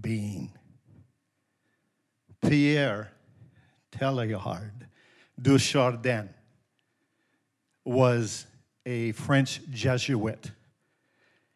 being. 0.00 0.52
Pierre 2.40 3.12
Teilhard 3.92 4.86
de 5.40 5.58
Chardin 5.58 6.30
was 7.84 8.46
a 8.86 9.12
French 9.12 9.60
Jesuit. 9.70 10.50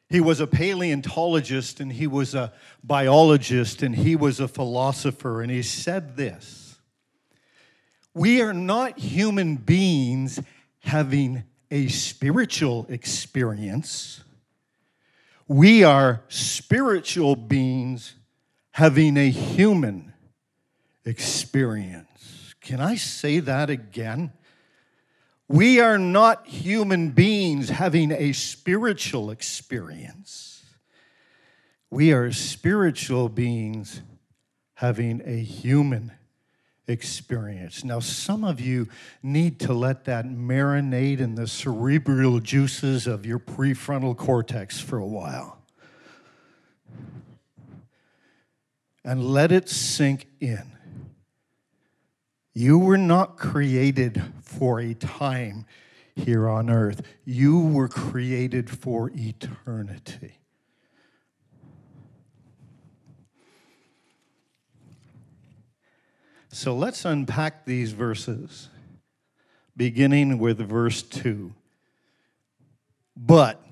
He 0.08 0.20
was 0.20 0.40
a 0.40 0.46
paleontologist 0.46 1.80
and 1.80 1.92
he 1.92 2.06
was 2.06 2.34
a 2.34 2.52
biologist 2.84 3.82
and 3.82 3.94
he 3.94 4.14
was 4.14 4.38
a 4.38 4.46
philosopher, 4.46 5.42
and 5.42 5.50
he 5.50 5.62
said 5.62 6.16
this 6.16 6.65
we 8.16 8.40
are 8.40 8.54
not 8.54 8.98
human 8.98 9.56
beings 9.56 10.40
having 10.78 11.44
a 11.70 11.86
spiritual 11.88 12.86
experience. 12.88 14.24
We 15.46 15.84
are 15.84 16.22
spiritual 16.28 17.36
beings 17.36 18.14
having 18.70 19.18
a 19.18 19.28
human 19.28 20.14
experience. 21.04 22.54
Can 22.62 22.80
I 22.80 22.94
say 22.94 23.38
that 23.40 23.68
again? 23.68 24.32
We 25.46 25.80
are 25.80 25.98
not 25.98 26.46
human 26.46 27.10
beings 27.10 27.68
having 27.68 28.12
a 28.12 28.32
spiritual 28.32 29.30
experience. 29.30 30.64
We 31.90 32.14
are 32.14 32.32
spiritual 32.32 33.28
beings 33.28 34.00
having 34.72 35.20
a 35.22 35.38
human 35.38 36.12
experience. 36.88 37.84
Now, 37.84 38.00
some 38.00 38.44
of 38.44 38.60
you 38.60 38.88
need 39.22 39.58
to 39.60 39.72
let 39.72 40.04
that 40.04 40.26
marinate 40.26 41.20
in 41.20 41.34
the 41.34 41.46
cerebral 41.46 42.40
juices 42.40 43.06
of 43.06 43.26
your 43.26 43.38
prefrontal 43.38 44.16
cortex 44.16 44.80
for 44.80 44.98
a 44.98 45.06
while. 45.06 45.58
And 49.04 49.24
let 49.24 49.52
it 49.52 49.68
sink 49.68 50.26
in. 50.40 50.72
You 52.54 52.78
were 52.78 52.98
not 52.98 53.36
created 53.36 54.22
for 54.42 54.80
a 54.80 54.94
time 54.94 55.66
here 56.16 56.48
on 56.48 56.70
earth, 56.70 57.02
you 57.26 57.60
were 57.60 57.88
created 57.88 58.70
for 58.70 59.10
eternity. 59.14 60.40
So 66.56 66.74
let's 66.74 67.04
unpack 67.04 67.66
these 67.66 67.92
verses, 67.92 68.70
beginning 69.76 70.38
with 70.38 70.56
verse 70.58 71.02
2. 71.02 71.52
But, 73.14 73.62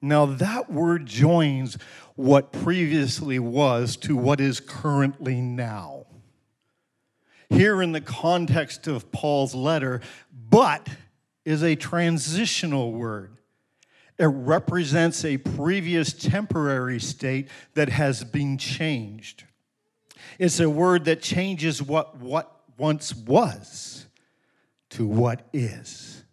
now 0.00 0.24
that 0.24 0.72
word 0.72 1.04
joins 1.04 1.76
what 2.16 2.52
previously 2.52 3.38
was 3.38 3.96
to 3.96 4.16
what 4.16 4.40
is 4.40 4.60
currently 4.60 5.42
now. 5.42 6.06
Here, 7.50 7.82
in 7.82 7.92
the 7.92 8.00
context 8.00 8.86
of 8.86 9.12
Paul's 9.12 9.54
letter, 9.54 10.00
but 10.32 10.88
is 11.44 11.62
a 11.62 11.76
transitional 11.76 12.92
word. 12.92 13.36
It 14.18 14.24
represents 14.24 15.22
a 15.22 15.36
previous 15.36 16.14
temporary 16.14 16.98
state 16.98 17.50
that 17.74 17.90
has 17.90 18.24
been 18.24 18.56
changed. 18.56 19.44
It's 20.38 20.60
a 20.60 20.68
word 20.68 21.04
that 21.06 21.22
changes 21.22 21.82
what, 21.82 22.16
what 22.18 22.50
once 22.78 23.14
was 23.14 24.06
to 24.90 25.06
what 25.06 25.46
is, 25.52 26.24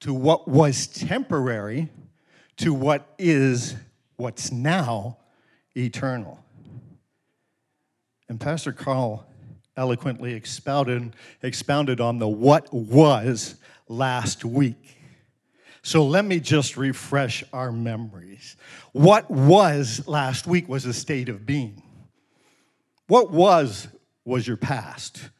to 0.00 0.14
what 0.14 0.46
was 0.46 0.86
temporary, 0.86 1.88
to 2.58 2.72
what 2.72 3.14
is 3.18 3.74
what's 4.16 4.52
now 4.52 5.18
eternal. 5.76 6.40
And 8.28 8.40
Pastor 8.40 8.72
Carl 8.72 9.26
eloquently 9.76 10.34
expounded, 10.34 11.14
expounded 11.42 12.00
on 12.00 12.18
the 12.18 12.28
what 12.28 12.72
was 12.72 13.56
last 13.88 14.44
week. 14.44 14.96
So 15.82 16.04
let 16.06 16.24
me 16.24 16.40
just 16.40 16.76
refresh 16.76 17.44
our 17.52 17.70
memories. 17.70 18.56
What 18.92 19.30
was 19.30 20.06
last 20.06 20.46
week 20.46 20.68
was 20.68 20.86
a 20.86 20.94
state 20.94 21.28
of 21.28 21.44
being. 21.44 21.82
What 23.06 23.30
was, 23.30 23.88
was 24.24 24.46
your 24.46 24.56
past, 24.56 25.30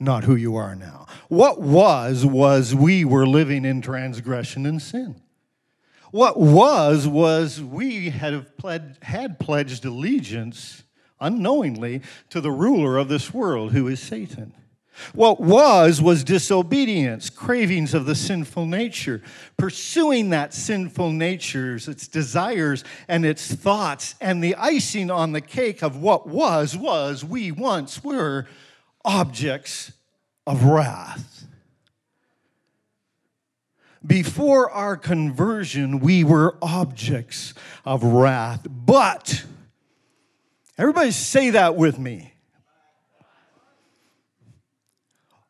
not 0.00 0.24
who 0.24 0.34
you 0.34 0.56
are 0.56 0.74
now. 0.74 1.06
What 1.28 1.60
was, 1.60 2.24
was 2.24 2.74
we 2.74 3.04
were 3.04 3.26
living 3.26 3.64
in 3.64 3.82
transgression 3.82 4.66
and 4.66 4.80
sin. 4.80 5.20
What 6.10 6.38
was, 6.38 7.06
was 7.06 7.60
we 7.60 8.10
had, 8.10 8.56
pled, 8.56 8.98
had 9.02 9.38
pledged 9.38 9.84
allegiance 9.84 10.84
unknowingly 11.20 12.02
to 12.30 12.40
the 12.40 12.50
ruler 12.50 12.98
of 12.98 13.08
this 13.08 13.32
world, 13.32 13.72
who 13.72 13.86
is 13.88 14.00
Satan. 14.00 14.54
What 15.14 15.40
was, 15.40 16.02
was 16.02 16.22
disobedience, 16.22 17.30
cravings 17.30 17.94
of 17.94 18.04
the 18.04 18.14
sinful 18.14 18.66
nature, 18.66 19.22
pursuing 19.56 20.30
that 20.30 20.52
sinful 20.54 21.12
nature's, 21.12 21.88
its 21.88 22.06
desires 22.06 22.84
and 23.08 23.24
its 23.24 23.52
thoughts. 23.54 24.14
And 24.20 24.42
the 24.42 24.54
icing 24.54 25.10
on 25.10 25.32
the 25.32 25.40
cake 25.40 25.82
of 25.82 25.96
what 25.96 26.28
was, 26.28 26.76
was 26.76 27.24
we 27.24 27.50
once 27.50 28.04
were 28.04 28.46
objects 29.04 29.92
of 30.46 30.64
wrath. 30.64 31.46
Before 34.04 34.70
our 34.70 34.96
conversion, 34.96 36.00
we 36.00 36.24
were 36.24 36.56
objects 36.60 37.54
of 37.84 38.02
wrath. 38.02 38.66
But, 38.68 39.44
everybody 40.76 41.12
say 41.12 41.50
that 41.50 41.76
with 41.76 41.98
me 41.98 42.31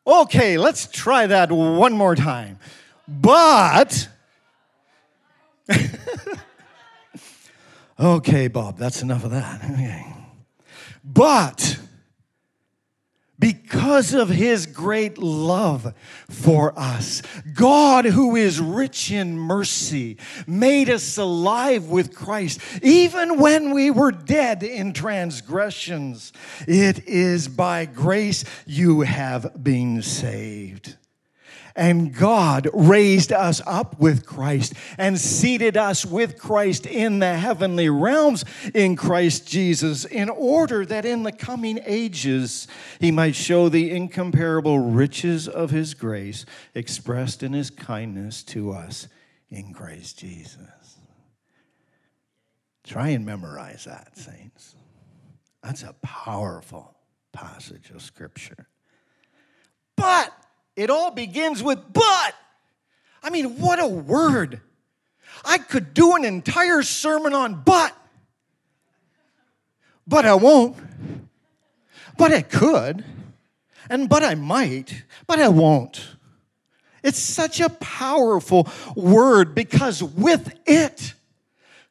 Okay, 0.05 0.57
let's 0.57 0.87
try 0.87 1.27
that 1.27 1.51
one 1.51 1.93
more 1.93 2.15
time. 2.15 2.59
But, 3.07 4.09
okay, 7.99 8.47
Bob, 8.47 8.77
that's 8.77 9.01
enough 9.01 9.23
of 9.23 9.31
that. 9.31 9.61
Okay. 9.73 10.05
But, 11.05 11.79
because 13.43 14.13
of 14.13 14.29
his 14.29 14.65
great 14.65 15.17
love 15.17 15.93
for 16.29 16.73
us. 16.79 17.21
God, 17.53 18.05
who 18.05 18.37
is 18.37 18.61
rich 18.61 19.11
in 19.11 19.37
mercy, 19.37 20.15
made 20.47 20.89
us 20.89 21.17
alive 21.17 21.89
with 21.89 22.15
Christ, 22.15 22.61
even 22.81 23.39
when 23.39 23.73
we 23.73 23.91
were 23.91 24.13
dead 24.13 24.63
in 24.63 24.93
transgressions. 24.93 26.31
It 26.69 27.05
is 27.05 27.49
by 27.49 27.83
grace 27.83 28.45
you 28.65 29.01
have 29.01 29.61
been 29.61 30.01
saved. 30.01 30.95
And 31.75 32.13
God 32.13 32.69
raised 32.71 33.31
us 33.31 33.59
up 33.65 33.99
with 33.99 34.25
Christ 34.25 34.73
and 34.97 35.19
seated 35.19 35.75
us 35.75 36.05
with 36.05 36.37
Christ 36.37 36.85
in 36.85 37.17
the 37.17 37.35
heavenly 37.35 37.89
realms 37.89 38.45
in 38.75 38.95
Christ 38.95 39.47
Jesus, 39.47 40.05
in 40.05 40.29
order 40.29 40.85
that 40.85 41.03
in 41.05 41.23
the 41.23 41.31
coming 41.31 41.79
ages 41.83 42.67
he 42.99 43.09
might 43.09 43.35
show 43.35 43.69
the 43.69 43.89
incomparable 43.89 44.79
riches 44.79 45.47
of 45.47 45.71
his 45.71 45.95
grace 45.95 46.45
expressed 46.75 47.41
in 47.41 47.53
his 47.53 47.71
kindness 47.71 48.43
to 48.43 48.71
us 48.71 49.07
in 49.49 49.73
Christ 49.73 50.19
Jesus. 50.19 50.57
Try 52.83 53.09
and 53.09 53.25
memorize 53.25 53.85
that, 53.85 54.15
saints. 54.15 54.75
That's 55.63 55.83
a 55.83 55.95
powerful 56.01 56.95
passage 57.31 57.89
of 57.89 58.01
Scripture. 58.01 58.67
But 59.95 60.33
it 60.75 60.89
all 60.89 61.11
begins 61.11 61.61
with 61.61 61.79
but. 61.91 62.35
I 63.21 63.29
mean, 63.29 63.59
what 63.59 63.79
a 63.79 63.87
word. 63.87 64.61
I 65.45 65.57
could 65.57 65.93
do 65.93 66.15
an 66.15 66.25
entire 66.25 66.83
sermon 66.83 67.33
on 67.33 67.61
but, 67.63 67.95
but 70.07 70.25
I 70.25 70.35
won't. 70.35 70.77
But 72.17 72.31
I 72.31 72.41
could, 72.43 73.03
and 73.89 74.07
but 74.07 74.23
I 74.23 74.35
might, 74.35 75.03
but 75.25 75.39
I 75.39 75.47
won't. 75.47 76.05
It's 77.01 77.19
such 77.19 77.59
a 77.59 77.69
powerful 77.69 78.69
word 78.95 79.55
because 79.55 80.01
with 80.03 80.53
it, 80.65 81.15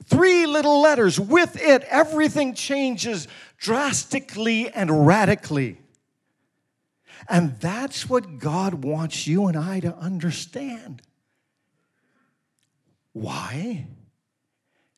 three 0.05 0.47
little 0.47 0.81
letters, 0.81 1.19
with 1.19 1.61
it, 1.61 1.83
everything 1.83 2.55
changes 2.55 3.29
drastically 3.59 4.71
and 4.71 5.07
radically. 5.07 5.82
And 7.29 7.59
that's 7.61 8.09
what 8.09 8.39
God 8.39 8.85
wants 8.85 9.27
you 9.27 9.47
and 9.47 9.57
I 9.57 9.81
to 9.81 9.95
understand. 9.97 11.03
Why? 13.13 13.87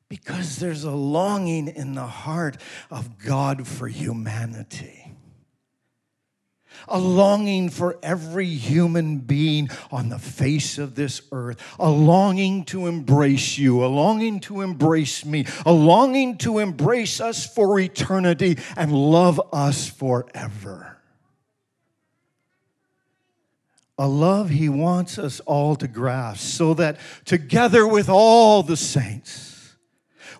Because 0.09 0.59
there's 0.59 0.85
a 0.85 0.93
longing 0.93 1.69
in 1.69 1.95
the 1.95 2.07
heart 2.07 2.57
of 2.91 3.19
God 3.19 3.67
for 3.67 3.89
humanity 3.89 5.05
a 6.89 6.99
longing 6.99 7.71
for 7.71 7.99
every 8.03 8.49
human 8.49 9.19
being 9.19 9.69
on 9.91 10.09
the 10.09 10.19
face 10.19 10.79
of 10.79 10.95
this 10.95 11.23
earth, 11.33 11.61
a 11.79 11.91
longing 11.91 12.65
to 12.65 12.87
embrace 12.87 13.59
you, 13.59 13.85
a 13.85 13.87
longing 13.87 14.41
to 14.41 14.61
embrace 14.61 15.25
me, 15.25 15.47
a 15.65 15.73
longing 15.73 16.37
to 16.39 16.59
embrace 16.59 17.21
us 17.21 17.47
for 17.47 17.79
eternity 17.79 18.59
and 18.77 18.93
love 18.93 19.41
us 19.53 19.89
forever. 19.89 20.94
A 23.97 24.09
love 24.09 24.51
he 24.51 24.69
wants 24.69 25.19
us 25.19 25.41
all 25.41 25.77
to 25.77 25.87
grasp 25.87 26.41
so 26.41 26.75
that 26.75 26.99
together 27.25 27.87
with 27.87 28.09
all 28.09 28.63
the 28.63 28.77
saints, 28.77 29.77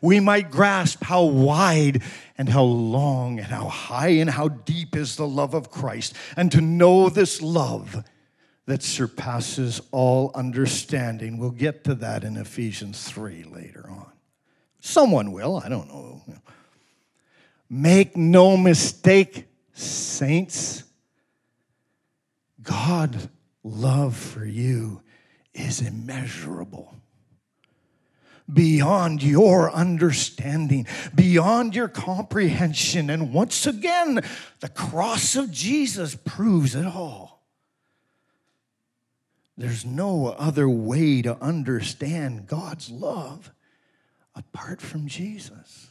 we 0.01 0.19
might 0.21 0.51
grasp 0.51 1.05
how 1.05 1.25
wide 1.25 2.03
and 2.37 2.49
how 2.49 2.65
long 2.65 3.39
and 3.39 3.47
how 3.47 3.69
high 3.69 4.09
and 4.09 4.29
how 4.29 4.49
deep 4.49 4.97
is 4.97 5.17
the 5.17 5.27
love 5.27 5.55
of 5.55 5.71
Christ, 5.71 6.15
and 6.37 6.51
to 6.53 6.61
know 6.61 7.09
this 7.09 7.41
love 7.41 8.05
that 8.67 8.83
surpasses 8.83 9.81
all 9.93 10.33
understanding. 10.35 11.39
We'll 11.39 11.51
get 11.51 11.85
to 11.85 11.95
that 11.97 12.25
in 12.25 12.37
Ephesians 12.37 13.05
3 13.05 13.45
later 13.45 13.87
on. 13.89 14.11
Someone 14.81 15.33
will, 15.33 15.63
I 15.65 15.69
don't 15.69 15.89
know. 15.89 16.23
Make 17.71 18.17
no 18.17 18.57
mistake, 18.57 19.47
saints. 19.73 20.85
God's 22.63 23.29
love 23.65 24.17
for 24.17 24.45
you 24.45 25.03
is 25.55 25.81
immeasurable 25.81 26.95
beyond 28.53 29.23
your 29.23 29.71
understanding, 29.73 30.87
beyond 31.15 31.75
your 31.75 31.89
comprehension. 31.89 33.09
And 33.11 33.33
once 33.33 33.67
again, 33.67 34.21
the 34.61 34.69
cross 34.69 35.37
of 35.37 35.51
Jesus 35.51 36.15
proves 36.15 36.75
it 36.75 36.87
all. 36.87 37.43
There's 39.57 39.85
no 39.85 40.29
other 40.29 40.69
way 40.69 41.23
to 41.23 41.41
understand 41.43 42.47
God's 42.47 42.91
love 42.91 43.53
apart 44.35 44.81
from 44.81 45.07
Jesus 45.07 45.89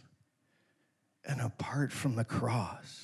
and 1.25 1.39
apart 1.39 1.91
from 1.91 2.15
the 2.15 2.25
cross. 2.25 3.02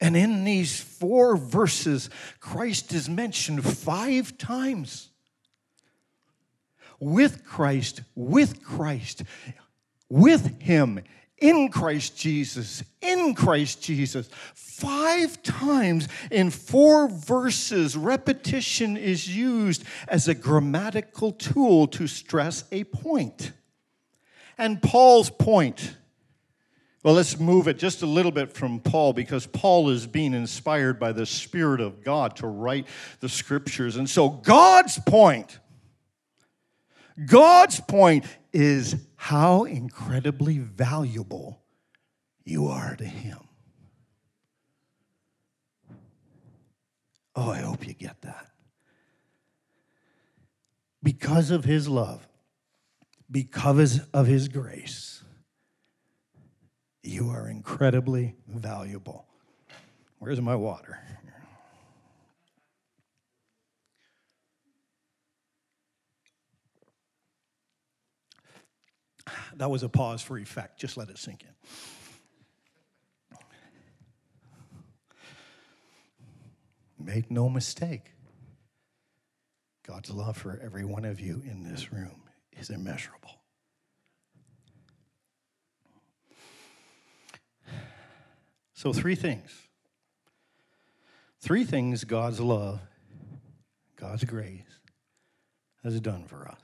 And 0.00 0.16
in 0.16 0.44
these 0.44 0.80
four 0.80 1.36
verses, 1.36 2.10
Christ 2.40 2.92
is 2.92 3.08
mentioned 3.08 3.64
five 3.64 4.36
times 4.36 5.10
with 7.00 7.44
Christ, 7.44 8.02
with 8.14 8.62
Christ, 8.62 9.22
with 10.08 10.60
Him, 10.60 11.00
in 11.38 11.68
Christ 11.68 12.16
Jesus, 12.16 12.82
in 13.02 13.34
Christ 13.34 13.82
Jesus. 13.82 14.28
Five 14.54 15.42
times 15.42 16.08
in 16.30 16.50
four 16.50 17.08
verses, 17.08 17.96
repetition 17.96 18.96
is 18.96 19.34
used 19.34 19.84
as 20.08 20.28
a 20.28 20.34
grammatical 20.34 21.32
tool 21.32 21.86
to 21.88 22.06
stress 22.06 22.64
a 22.72 22.84
point. 22.84 23.52
And 24.58 24.80
Paul's 24.80 25.28
point, 25.28 25.94
well, 27.06 27.14
let's 27.14 27.38
move 27.38 27.68
it 27.68 27.78
just 27.78 28.02
a 28.02 28.06
little 28.06 28.32
bit 28.32 28.52
from 28.52 28.80
Paul 28.80 29.12
because 29.12 29.46
Paul 29.46 29.90
is 29.90 30.08
being 30.08 30.34
inspired 30.34 30.98
by 30.98 31.12
the 31.12 31.24
Spirit 31.24 31.80
of 31.80 32.02
God 32.02 32.34
to 32.38 32.48
write 32.48 32.88
the 33.20 33.28
scriptures. 33.28 33.94
And 33.94 34.10
so, 34.10 34.28
God's 34.28 34.98
point 34.98 35.60
God's 37.24 37.78
point 37.78 38.24
is 38.52 38.96
how 39.14 39.62
incredibly 39.62 40.58
valuable 40.58 41.62
you 42.44 42.66
are 42.66 42.96
to 42.96 43.04
Him. 43.04 43.38
Oh, 47.36 47.52
I 47.52 47.58
hope 47.58 47.86
you 47.86 47.94
get 47.94 48.20
that. 48.22 48.50
Because 51.04 51.52
of 51.52 51.64
His 51.64 51.88
love, 51.88 52.26
because 53.30 54.00
of 54.12 54.26
His 54.26 54.48
grace, 54.48 55.22
you 57.06 57.30
are 57.30 57.48
incredibly 57.48 58.34
valuable. 58.48 59.26
Where's 60.18 60.40
my 60.40 60.56
water? 60.56 60.98
That 69.56 69.70
was 69.70 69.82
a 69.82 69.88
pause 69.88 70.22
for 70.22 70.38
effect. 70.38 70.78
Just 70.78 70.96
let 70.96 71.08
it 71.08 71.18
sink 71.18 71.42
in. 71.42 71.48
Make 76.98 77.30
no 77.30 77.48
mistake, 77.48 78.12
God's 79.86 80.10
love 80.10 80.36
for 80.36 80.60
every 80.62 80.84
one 80.84 81.04
of 81.04 81.20
you 81.20 81.42
in 81.46 81.62
this 81.62 81.92
room 81.92 82.22
is 82.58 82.70
immeasurable. 82.70 83.35
So, 88.76 88.92
three 88.92 89.14
things. 89.14 89.50
Three 91.40 91.64
things 91.64 92.04
God's 92.04 92.40
love, 92.40 92.78
God's 93.96 94.24
grace 94.24 94.60
has 95.82 95.98
done 95.98 96.24
for 96.26 96.46
us. 96.46 96.60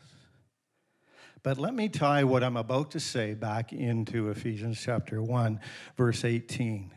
But 1.43 1.57
let 1.57 1.73
me 1.73 1.89
tie 1.89 2.25
what 2.25 2.45
I'm 2.45 2.59
about 2.59 2.91
to 2.91 3.01
say 3.01 3.33
back 3.33 3.73
into 3.73 4.29
Ephesians 4.29 4.79
chapter 4.79 5.23
1, 5.23 5.59
verse 5.97 6.27
18, 6.27 6.91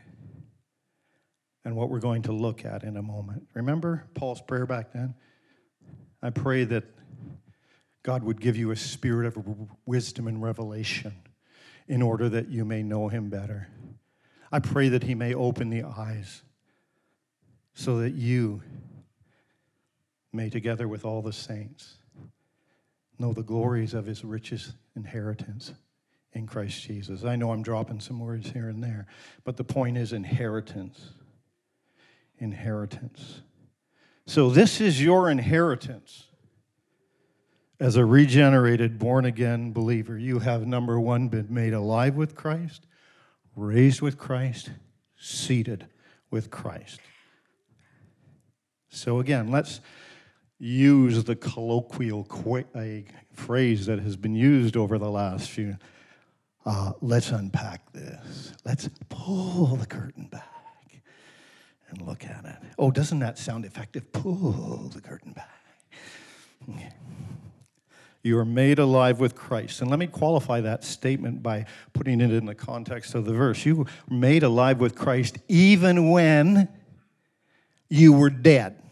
and 1.64 1.74
what 1.74 1.88
we're 1.88 1.98
going 1.98 2.22
to 2.22 2.32
look 2.32 2.66
at 2.66 2.82
in 2.82 2.98
a 2.98 3.02
moment. 3.02 3.46
Remember 3.54 4.04
Paul's 4.12 4.42
prayer 4.42 4.66
back 4.66 4.92
then? 4.92 5.14
I 6.22 6.28
pray 6.28 6.64
that 6.64 6.84
God 8.02 8.22
would 8.22 8.40
give 8.40 8.58
you 8.58 8.70
a 8.70 8.76
spirit 8.76 9.26
of 9.26 9.38
wisdom 9.86 10.28
and 10.28 10.42
revelation 10.42 11.14
in 11.88 12.02
order 12.02 12.28
that 12.28 12.50
you 12.50 12.66
may 12.66 12.82
know 12.82 13.08
him 13.08 13.30
better. 13.30 13.68
I 14.52 14.58
pray 14.60 14.88
that 14.90 15.02
he 15.02 15.14
may 15.14 15.34
open 15.34 15.70
the 15.70 15.82
eyes 15.84 16.42
so 17.74 17.98
that 17.98 18.14
you 18.14 18.62
may, 20.32 20.48
together 20.48 20.88
with 20.88 21.04
all 21.04 21.22
the 21.22 21.32
saints, 21.32 21.96
know 23.18 23.32
the 23.32 23.42
glories 23.42 23.94
of 23.94 24.06
his 24.06 24.24
richest 24.24 24.74
inheritance 24.94 25.72
in 26.32 26.46
Christ 26.46 26.82
Jesus. 26.82 27.24
I 27.24 27.36
know 27.36 27.50
I'm 27.50 27.62
dropping 27.62 28.00
some 28.00 28.20
words 28.20 28.50
here 28.50 28.68
and 28.68 28.82
there, 28.82 29.06
but 29.44 29.56
the 29.56 29.64
point 29.64 29.96
is 29.96 30.12
inheritance. 30.12 31.10
Inheritance. 32.38 33.40
So, 34.26 34.50
this 34.50 34.80
is 34.80 35.02
your 35.02 35.30
inheritance. 35.30 36.24
As 37.78 37.96
a 37.96 38.04
regenerated, 38.04 38.98
born 38.98 39.24
again 39.24 39.72
believer, 39.72 40.18
you 40.18 40.38
have 40.38 40.66
number 40.66 40.98
one, 40.98 41.28
been 41.28 41.46
made 41.50 41.72
alive 41.74 42.16
with 42.16 42.34
Christ, 42.34 42.86
raised 43.56 44.02
with 44.02 44.18
Christ, 44.18 44.70
seated 45.18 45.86
with 46.30 46.50
Christ. 46.50 47.00
So, 48.90 49.18
again, 49.18 49.50
let's 49.50 49.80
use 50.58 51.24
the 51.24 51.36
colloquial 51.36 52.24
qu- 52.24 53.04
phrase 53.32 53.86
that 53.86 53.98
has 53.98 54.16
been 54.16 54.34
used 54.34 54.76
over 54.76 54.98
the 54.98 55.10
last 55.10 55.50
few. 55.50 55.76
Uh, 56.64 56.92
let's 57.00 57.30
unpack 57.30 57.92
this. 57.92 58.52
Let's 58.64 58.88
pull 59.08 59.76
the 59.76 59.86
curtain 59.86 60.26
back 60.26 61.02
and 61.90 62.02
look 62.02 62.24
at 62.24 62.44
it. 62.44 62.56
Oh, 62.78 62.90
doesn't 62.90 63.20
that 63.20 63.38
sound 63.38 63.64
effective? 63.64 64.10
Pull 64.12 64.90
the 64.94 65.00
curtain 65.00 65.32
back. 65.32 65.50
Okay. 66.68 66.90
You 68.26 68.38
are 68.38 68.44
made 68.44 68.80
alive 68.80 69.20
with 69.20 69.36
Christ. 69.36 69.80
And 69.80 69.88
let 69.88 70.00
me 70.00 70.08
qualify 70.08 70.60
that 70.62 70.82
statement 70.82 71.44
by 71.44 71.66
putting 71.92 72.20
it 72.20 72.32
in 72.32 72.44
the 72.44 72.56
context 72.56 73.14
of 73.14 73.24
the 73.24 73.32
verse. 73.32 73.64
You 73.64 73.76
were 73.76 73.86
made 74.10 74.42
alive 74.42 74.80
with 74.80 74.96
Christ 74.96 75.38
even 75.46 76.10
when 76.10 76.68
you 77.88 78.12
were 78.12 78.30
dead. 78.30 78.82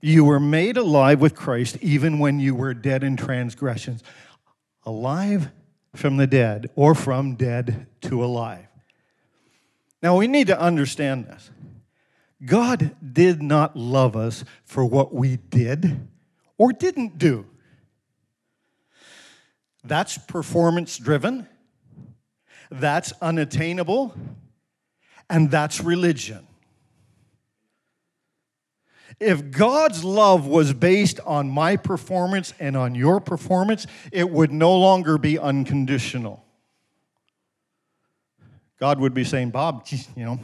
You 0.00 0.24
were 0.24 0.40
made 0.40 0.76
alive 0.76 1.20
with 1.20 1.36
Christ 1.36 1.78
even 1.80 2.18
when 2.18 2.40
you 2.40 2.56
were 2.56 2.74
dead 2.74 3.04
in 3.04 3.16
transgressions. 3.16 4.02
Alive 4.84 5.52
from 5.94 6.16
the 6.16 6.26
dead, 6.26 6.68
or 6.74 6.96
from 6.96 7.36
dead 7.36 7.86
to 8.02 8.24
alive. 8.24 8.66
Now 10.02 10.16
we 10.16 10.26
need 10.26 10.48
to 10.48 10.60
understand 10.60 11.26
this. 11.26 11.50
God 12.44 12.94
did 13.12 13.42
not 13.42 13.76
love 13.76 14.16
us 14.16 14.44
for 14.64 14.84
what 14.84 15.14
we 15.14 15.36
did 15.36 16.08
or 16.58 16.72
didn't 16.72 17.18
do. 17.18 17.46
That's 19.84 20.18
performance 20.18 20.98
driven, 20.98 21.48
that's 22.70 23.12
unattainable, 23.22 24.14
and 25.30 25.50
that's 25.50 25.80
religion. 25.80 26.46
If 29.18 29.50
God's 29.50 30.04
love 30.04 30.46
was 30.46 30.74
based 30.74 31.20
on 31.20 31.48
my 31.48 31.76
performance 31.76 32.52
and 32.60 32.76
on 32.76 32.94
your 32.94 33.18
performance, 33.20 33.86
it 34.12 34.28
would 34.28 34.52
no 34.52 34.76
longer 34.76 35.16
be 35.16 35.38
unconditional. 35.38 36.44
God 38.78 39.00
would 39.00 39.14
be 39.14 39.24
saying, 39.24 39.50
Bob, 39.50 39.86
you 40.16 40.24
know, 40.24 40.38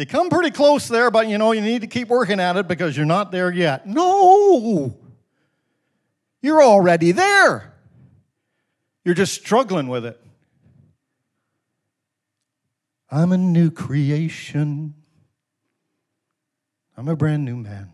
you 0.00 0.06
come 0.06 0.30
pretty 0.30 0.50
close 0.50 0.88
there, 0.88 1.10
but 1.10 1.28
you 1.28 1.38
know, 1.38 1.52
you 1.52 1.60
need 1.60 1.82
to 1.82 1.86
keep 1.86 2.08
working 2.08 2.40
at 2.40 2.56
it 2.56 2.66
because 2.66 2.96
you're 2.96 3.06
not 3.06 3.30
there 3.30 3.52
yet. 3.52 3.86
No, 3.86 4.98
you're 6.40 6.62
already 6.62 7.12
there. 7.12 7.74
You're 9.04 9.14
just 9.14 9.34
struggling 9.34 9.88
with 9.88 10.04
it. 10.04 10.20
I'm 13.10 13.32
a 13.32 13.36
new 13.36 13.70
creation. 13.70 14.94
I'm 16.96 17.08
a 17.08 17.16
brand 17.16 17.44
new 17.44 17.56
man. 17.56 17.92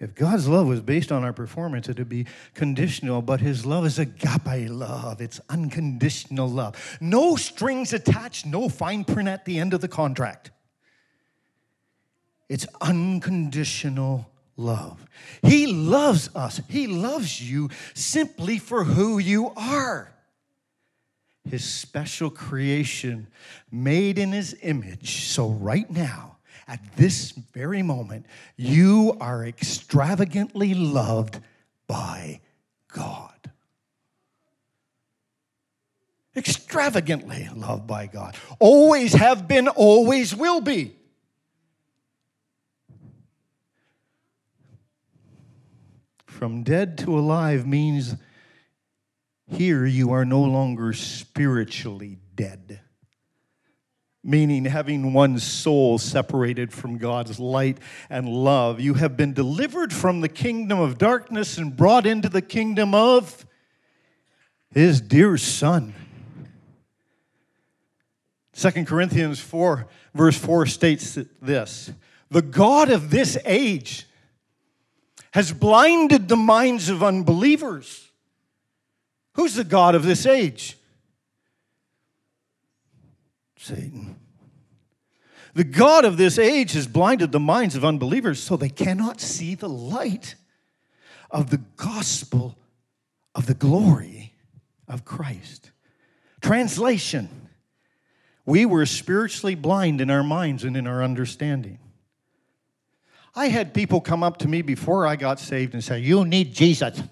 If 0.00 0.14
God's 0.14 0.48
love 0.48 0.66
was 0.66 0.80
based 0.80 1.12
on 1.12 1.24
our 1.24 1.32
performance, 1.34 1.86
it 1.86 1.98
would 1.98 2.08
be 2.08 2.26
conditional, 2.54 3.20
but 3.20 3.40
His 3.40 3.66
love 3.66 3.84
is 3.84 3.98
agape 3.98 4.70
love. 4.70 5.20
It's 5.20 5.40
unconditional 5.50 6.48
love. 6.48 6.98
No 7.02 7.36
strings 7.36 7.92
attached, 7.92 8.46
no 8.46 8.70
fine 8.70 9.04
print 9.04 9.28
at 9.28 9.44
the 9.44 9.58
end 9.58 9.74
of 9.74 9.82
the 9.82 9.88
contract. 9.88 10.52
It's 12.48 12.66
unconditional 12.80 14.30
love. 14.56 15.06
He 15.42 15.66
loves 15.66 16.34
us, 16.34 16.62
He 16.68 16.86
loves 16.86 17.40
you 17.48 17.68
simply 17.92 18.58
for 18.58 18.84
who 18.84 19.18
you 19.18 19.52
are. 19.54 20.12
His 21.48 21.64
special 21.64 22.30
creation, 22.30 23.26
made 23.70 24.18
in 24.18 24.32
His 24.32 24.56
image. 24.62 25.26
So, 25.26 25.50
right 25.50 25.90
now, 25.90 26.38
at 26.70 26.96
this 26.96 27.32
very 27.32 27.82
moment, 27.82 28.26
you 28.56 29.16
are 29.20 29.44
extravagantly 29.44 30.72
loved 30.72 31.40
by 31.88 32.40
God. 32.92 33.50
Extravagantly 36.36 37.48
loved 37.56 37.88
by 37.88 38.06
God. 38.06 38.36
Always 38.60 39.14
have 39.14 39.48
been, 39.48 39.66
always 39.66 40.32
will 40.32 40.60
be. 40.60 40.94
From 46.24 46.62
dead 46.62 46.98
to 46.98 47.18
alive 47.18 47.66
means 47.66 48.14
here 49.48 49.84
you 49.84 50.12
are 50.12 50.24
no 50.24 50.40
longer 50.40 50.92
spiritually 50.92 52.18
dead 52.36 52.80
meaning 54.22 54.66
having 54.66 55.12
one's 55.12 55.42
soul 55.42 55.98
separated 55.98 56.72
from 56.72 56.98
God's 56.98 57.40
light 57.40 57.78
and 58.10 58.28
love. 58.28 58.80
You 58.80 58.94
have 58.94 59.16
been 59.16 59.32
delivered 59.32 59.92
from 59.92 60.20
the 60.20 60.28
kingdom 60.28 60.78
of 60.78 60.98
darkness 60.98 61.56
and 61.56 61.76
brought 61.76 62.06
into 62.06 62.28
the 62.28 62.42
kingdom 62.42 62.94
of 62.94 63.46
his 64.72 65.00
dear 65.00 65.36
son. 65.36 65.94
2 68.54 68.84
Corinthians 68.84 69.40
4, 69.40 69.88
verse 70.14 70.36
4 70.36 70.66
states 70.66 71.18
this 71.40 71.90
The 72.30 72.42
God 72.42 72.90
of 72.90 73.10
this 73.10 73.38
age 73.46 74.06
has 75.32 75.52
blinded 75.52 76.28
the 76.28 76.36
minds 76.36 76.88
of 76.88 77.02
unbelievers. 77.02 78.10
Who's 79.34 79.54
the 79.54 79.64
God 79.64 79.94
of 79.94 80.02
this 80.02 80.26
age? 80.26 80.76
Satan. 83.60 84.16
The 85.52 85.64
God 85.64 86.04
of 86.04 86.16
this 86.16 86.38
age 86.38 86.72
has 86.72 86.86
blinded 86.86 87.30
the 87.30 87.40
minds 87.40 87.76
of 87.76 87.84
unbelievers 87.84 88.42
so 88.42 88.56
they 88.56 88.68
cannot 88.68 89.20
see 89.20 89.54
the 89.54 89.68
light 89.68 90.36
of 91.30 91.50
the 91.50 91.60
gospel 91.76 92.56
of 93.34 93.46
the 93.46 93.54
glory 93.54 94.32
of 94.88 95.04
Christ. 95.04 95.72
Translation 96.40 97.28
We 98.46 98.64
were 98.64 98.86
spiritually 98.86 99.54
blind 99.54 100.00
in 100.00 100.10
our 100.10 100.22
minds 100.22 100.64
and 100.64 100.76
in 100.76 100.86
our 100.86 101.04
understanding. 101.04 101.78
I 103.34 103.48
had 103.48 103.74
people 103.74 104.00
come 104.00 104.22
up 104.22 104.38
to 104.38 104.48
me 104.48 104.62
before 104.62 105.06
I 105.06 105.16
got 105.16 105.38
saved 105.38 105.74
and 105.74 105.84
say, 105.84 105.98
You 106.00 106.24
need 106.24 106.54
Jesus. 106.54 107.02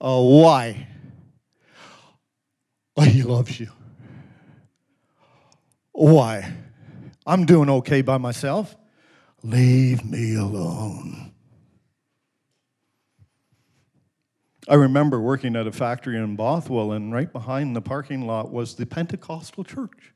Oh, 0.00 0.40
why? 0.40 0.88
Oh, 2.96 3.02
he 3.02 3.24
loves 3.24 3.58
you. 3.58 3.70
Why? 5.90 6.52
I'm 7.26 7.44
doing 7.44 7.68
okay 7.68 8.02
by 8.02 8.18
myself. 8.18 8.76
Leave 9.42 10.04
me 10.04 10.36
alone. 10.36 11.32
I 14.68 14.74
remember 14.74 15.20
working 15.20 15.56
at 15.56 15.66
a 15.66 15.72
factory 15.72 16.16
in 16.16 16.36
Bothwell, 16.36 16.92
and 16.92 17.12
right 17.12 17.30
behind 17.30 17.76
the 17.76 17.82
parking 17.82 18.26
lot 18.26 18.50
was 18.50 18.76
the 18.76 18.86
Pentecostal 18.86 19.64
church. 19.64 20.12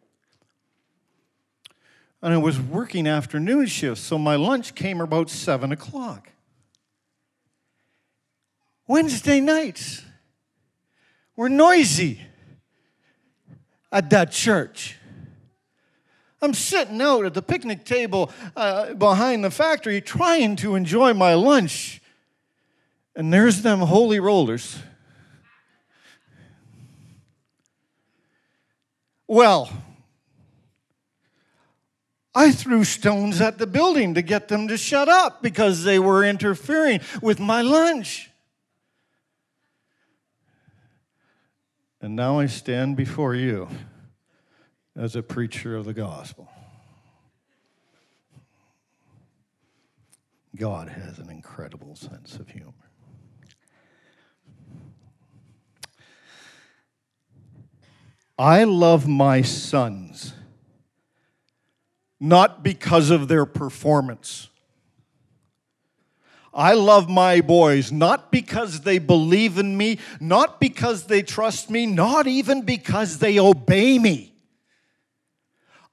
And 2.22 2.32
I 2.32 2.38
was 2.38 2.58
working 2.58 3.06
afternoon 3.06 3.66
shifts, 3.66 4.02
so 4.02 4.18
my 4.18 4.36
lunch 4.36 4.74
came 4.74 5.00
about 5.00 5.30
7 5.30 5.70
o'clock. 5.70 6.30
Wednesday 8.86 9.40
nights 9.40 10.02
were 11.36 11.48
noisy 11.48 12.22
at 13.90 14.10
that 14.10 14.32
church. 14.32 14.96
I'm 16.40 16.54
sitting 16.54 17.00
out 17.02 17.24
at 17.24 17.34
the 17.34 17.42
picnic 17.42 17.84
table 17.84 18.30
uh, 18.56 18.94
behind 18.94 19.42
the 19.42 19.50
factory 19.50 20.00
trying 20.00 20.56
to 20.56 20.76
enjoy 20.76 21.12
my 21.14 21.34
lunch. 21.34 22.00
And 23.16 23.32
there's 23.32 23.62
them 23.62 23.80
holy 23.80 24.20
rollers. 24.20 24.78
Well, 29.26 29.70
I 32.34 32.52
threw 32.52 32.84
stones 32.84 33.40
at 33.40 33.58
the 33.58 33.66
building 33.66 34.14
to 34.14 34.22
get 34.22 34.46
them 34.46 34.68
to 34.68 34.76
shut 34.76 35.08
up 35.08 35.42
because 35.42 35.82
they 35.82 35.98
were 35.98 36.24
interfering 36.24 37.00
with 37.20 37.40
my 37.40 37.62
lunch. 37.62 38.27
And 42.00 42.14
now 42.14 42.38
I 42.38 42.46
stand 42.46 42.96
before 42.96 43.34
you 43.34 43.68
as 44.96 45.16
a 45.16 45.22
preacher 45.22 45.76
of 45.76 45.84
the 45.84 45.94
gospel. 45.94 46.48
God 50.56 50.88
has 50.88 51.18
an 51.18 51.30
incredible 51.30 51.94
sense 51.94 52.36
of 52.36 52.48
humor. 52.48 52.72
I 58.38 58.64
love 58.64 59.08
my 59.08 59.42
sons 59.42 60.34
not 62.20 62.62
because 62.62 63.10
of 63.10 63.28
their 63.28 63.46
performance 63.46 64.47
I 66.58 66.72
love 66.72 67.08
my 67.08 67.40
boys 67.40 67.92
not 67.92 68.32
because 68.32 68.80
they 68.80 68.98
believe 68.98 69.58
in 69.58 69.76
me, 69.76 70.00
not 70.18 70.58
because 70.58 71.04
they 71.04 71.22
trust 71.22 71.70
me, 71.70 71.86
not 71.86 72.26
even 72.26 72.62
because 72.62 73.18
they 73.18 73.38
obey 73.38 73.96
me. 73.96 74.34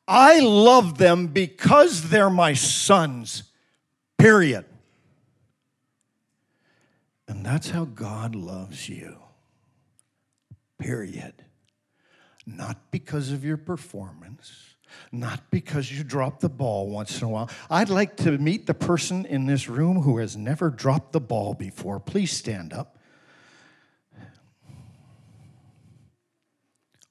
I 0.07 0.39
love 0.39 0.97
them 0.97 1.27
because 1.27 2.09
they're 2.09 2.31
my 2.31 2.53
sons, 2.55 3.43
period. 4.17 4.65
And 7.27 7.45
that's 7.45 7.69
how 7.69 7.85
God 7.85 8.33
loves 8.33 8.89
you, 8.89 9.17
period. 10.79 11.33
not 12.47 12.91
because 12.91 13.31
of 13.31 13.43
your 13.43 13.57
performance, 13.57 14.74
not 15.11 15.49
because 15.51 15.91
you 15.91 16.03
drop 16.03 16.39
the 16.39 16.49
ball 16.49 16.89
once 16.89 17.21
in 17.21 17.27
a 17.27 17.29
while. 17.29 17.49
I'd 17.69 17.89
like 17.89 18.17
to 18.17 18.37
meet 18.37 18.65
the 18.65 18.73
person 18.73 19.25
in 19.25 19.45
this 19.45 19.67
room 19.67 20.01
who 20.01 20.17
has 20.17 20.35
never 20.35 20.69
dropped 20.69 21.13
the 21.13 21.19
ball 21.19 21.53
before. 21.53 21.99
Please 21.99 22.31
stand 22.31 22.73
up. 22.73 22.97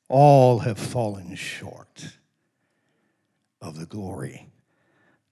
All 0.09 0.61
have 0.61 0.79
fallen 0.79 1.35
short 1.35 2.19
of 3.61 3.79
the 3.79 3.87
glory 3.87 4.49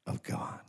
of 0.06 0.22
God. 0.22 0.60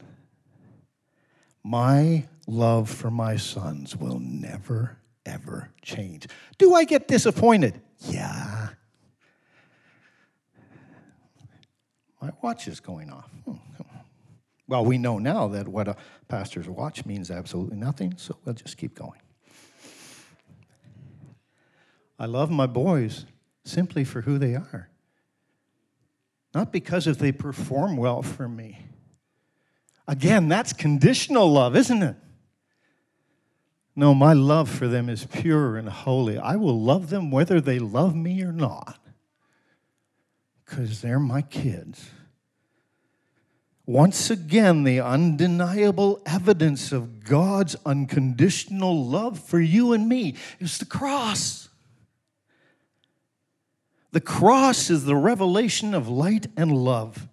My 1.63 2.25
love 2.45 2.89
for 2.89 3.09
my 3.09 3.37
sons 3.37 3.95
will 3.95 4.19
never, 4.19 4.97
ever 5.25 5.69
change. 5.81 6.27
Do 6.57 6.75
I 6.75 6.83
get 6.83 7.07
disappointed? 7.07 7.81
Yeah. 8.01 8.69
My 12.23 12.31
watch 12.41 12.69
is 12.69 12.79
going 12.79 13.09
off. 13.09 13.29
Hmm. 13.43 13.55
Well, 14.65 14.85
we 14.85 14.97
know 14.97 15.17
now 15.19 15.49
that 15.49 15.67
what 15.67 15.89
a 15.89 15.97
pastor's 16.29 16.69
watch 16.69 17.05
means 17.05 17.29
absolutely 17.29 17.75
nothing, 17.75 18.13
so 18.15 18.37
we'll 18.45 18.55
just 18.55 18.77
keep 18.77 18.95
going. 18.95 19.19
I 22.17 22.25
love 22.25 22.49
my 22.49 22.65
boys 22.65 23.25
simply 23.65 24.05
for 24.05 24.21
who 24.21 24.37
they 24.37 24.55
are, 24.55 24.89
not 26.55 26.71
because 26.71 27.07
if 27.07 27.17
they 27.17 27.33
perform 27.33 27.97
well 27.97 28.21
for 28.21 28.47
me. 28.47 28.85
Again, 30.07 30.47
that's 30.47 30.71
conditional 30.71 31.51
love, 31.51 31.75
isn't 31.75 32.03
it? 32.03 32.15
No, 33.97 34.13
my 34.13 34.31
love 34.31 34.69
for 34.69 34.87
them 34.87 35.09
is 35.09 35.25
pure 35.25 35.75
and 35.75 35.89
holy. 35.89 36.37
I 36.37 36.55
will 36.55 36.79
love 36.79 37.09
them 37.09 37.31
whether 37.31 37.59
they 37.59 37.79
love 37.79 38.15
me 38.15 38.41
or 38.43 38.53
not, 38.53 38.97
because 40.73 41.01
they're 41.01 41.19
my 41.19 41.41
kids. 41.43 42.09
Once 43.85 44.31
again, 44.31 44.83
the 44.83 44.99
undeniable 44.99 46.19
evidence 46.25 46.91
of 46.91 47.23
God's 47.23 47.75
unconditional 47.85 49.05
love 49.05 49.37
for 49.37 49.59
you 49.59 49.93
and 49.93 50.09
me 50.09 50.35
is 50.59 50.79
the 50.79 50.85
cross. 50.85 51.69
The 54.13 54.21
cross 54.21 54.89
is 54.89 55.05
the 55.05 55.15
revelation 55.15 55.93
of 55.93 56.07
light 56.07 56.47
and 56.57 56.71
love. 56.71 57.27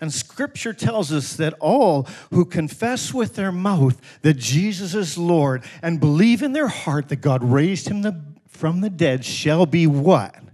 And 0.00 0.12
scripture 0.12 0.72
tells 0.72 1.10
us 1.10 1.34
that 1.36 1.54
all 1.58 2.06
who 2.30 2.44
confess 2.44 3.12
with 3.12 3.34
their 3.34 3.50
mouth 3.50 4.00
that 4.22 4.34
Jesus 4.34 4.94
is 4.94 5.18
Lord 5.18 5.64
and 5.82 5.98
believe 5.98 6.42
in 6.42 6.52
their 6.52 6.68
heart 6.68 7.08
that 7.08 7.22
God 7.22 7.42
raised 7.42 7.88
him 7.88 8.36
from 8.46 8.82
the 8.82 8.90
dead 8.90 9.24
shall 9.24 9.66
be 9.66 9.88
what? 9.88 10.47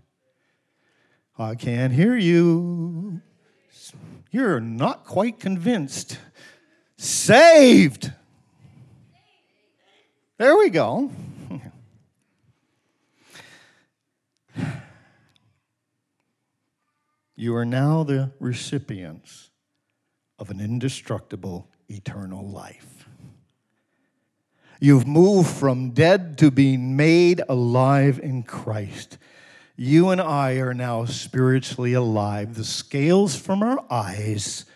I 1.37 1.57
can't 1.57 1.93
hear 1.93 2.17
you. 2.17 3.21
You're 4.31 4.61
not 4.61 5.05
quite 5.05 5.41
convinced. 5.41 6.19
Saved. 6.97 8.13
There 10.39 10.57
we 10.57 10.71
go. 10.71 11.11
You 17.37 17.57
are 17.57 17.65
now 17.65 18.05
the 18.05 18.31
recipients 18.39 19.51
of 20.39 20.51
an 20.51 20.61
indestructible 20.61 21.69
eternal 21.89 22.49
life. 22.49 23.09
You've 24.81 25.07
moved 25.07 25.51
from 25.51 25.91
dead 25.91 26.39
to 26.39 26.51
being 26.51 26.97
made 26.97 27.43
alive 27.49 28.21
in 28.23 28.45
Christ. 28.45 29.19
You 29.77 30.11
and 30.11 30.21
I 30.21 30.55
are 30.55 30.75
now 30.75 31.05
spiritually 31.05 31.95
alive. 31.95 32.55
The 32.55 32.65
scales 32.65 33.37
from 33.37 33.63
our 33.63 33.85
eyes, 33.91 34.67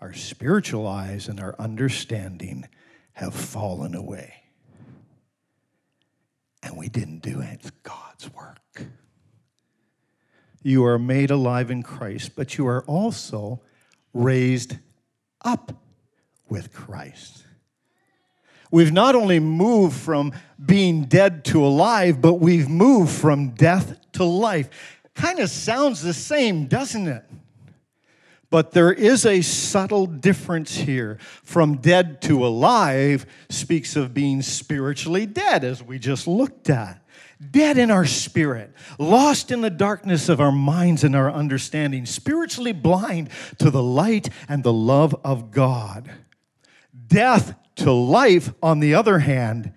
our 0.00 0.12
spiritual 0.12 0.86
eyes, 0.86 1.28
and 1.28 1.40
our 1.40 1.56
understanding 1.58 2.68
have 3.14 3.34
fallen 3.34 3.94
away. 3.94 4.34
And 6.62 6.76
we 6.76 6.88
didn't 6.88 7.22
do 7.22 7.40
it, 7.40 7.48
it's 7.54 7.70
God's 7.82 8.32
work. 8.34 8.86
You 10.62 10.84
are 10.84 10.98
made 10.98 11.30
alive 11.30 11.70
in 11.70 11.82
Christ, 11.82 12.32
but 12.36 12.58
you 12.58 12.66
are 12.66 12.82
also 12.84 13.62
raised 14.12 14.76
up 15.42 15.72
with 16.48 16.74
Christ. 16.74 17.45
We've 18.70 18.92
not 18.92 19.14
only 19.14 19.40
moved 19.40 19.96
from 19.96 20.32
being 20.64 21.04
dead 21.04 21.44
to 21.46 21.64
alive, 21.64 22.20
but 22.20 22.34
we've 22.34 22.68
moved 22.68 23.12
from 23.12 23.50
death 23.50 23.98
to 24.12 24.24
life. 24.24 24.68
Kind 25.14 25.38
of 25.38 25.50
sounds 25.50 26.02
the 26.02 26.14
same, 26.14 26.66
doesn't 26.66 27.06
it? 27.06 27.24
But 28.50 28.72
there 28.72 28.92
is 28.92 29.26
a 29.26 29.42
subtle 29.42 30.06
difference 30.06 30.76
here. 30.76 31.18
From 31.42 31.76
dead 31.76 32.22
to 32.22 32.46
alive 32.46 33.26
speaks 33.48 33.96
of 33.96 34.14
being 34.14 34.42
spiritually 34.42 35.26
dead, 35.26 35.64
as 35.64 35.82
we 35.82 35.98
just 35.98 36.26
looked 36.26 36.70
at 36.70 37.02
dead 37.50 37.76
in 37.78 37.90
our 37.90 38.06
spirit, 38.06 38.72
lost 38.98 39.50
in 39.50 39.60
the 39.60 39.70
darkness 39.70 40.28
of 40.28 40.40
our 40.40 40.52
minds 40.52 41.04
and 41.04 41.14
our 41.14 41.30
understanding, 41.30 42.06
spiritually 42.06 42.72
blind 42.72 43.28
to 43.58 43.70
the 43.70 43.82
light 43.82 44.30
and 44.48 44.62
the 44.62 44.72
love 44.72 45.14
of 45.24 45.50
God. 45.50 46.10
Death 47.06 47.54
to 47.76 47.92
life, 47.92 48.52
on 48.62 48.80
the 48.80 48.94
other 48.94 49.18
hand, 49.20 49.72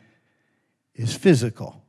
is 0.95 1.15
physical. 1.15 1.83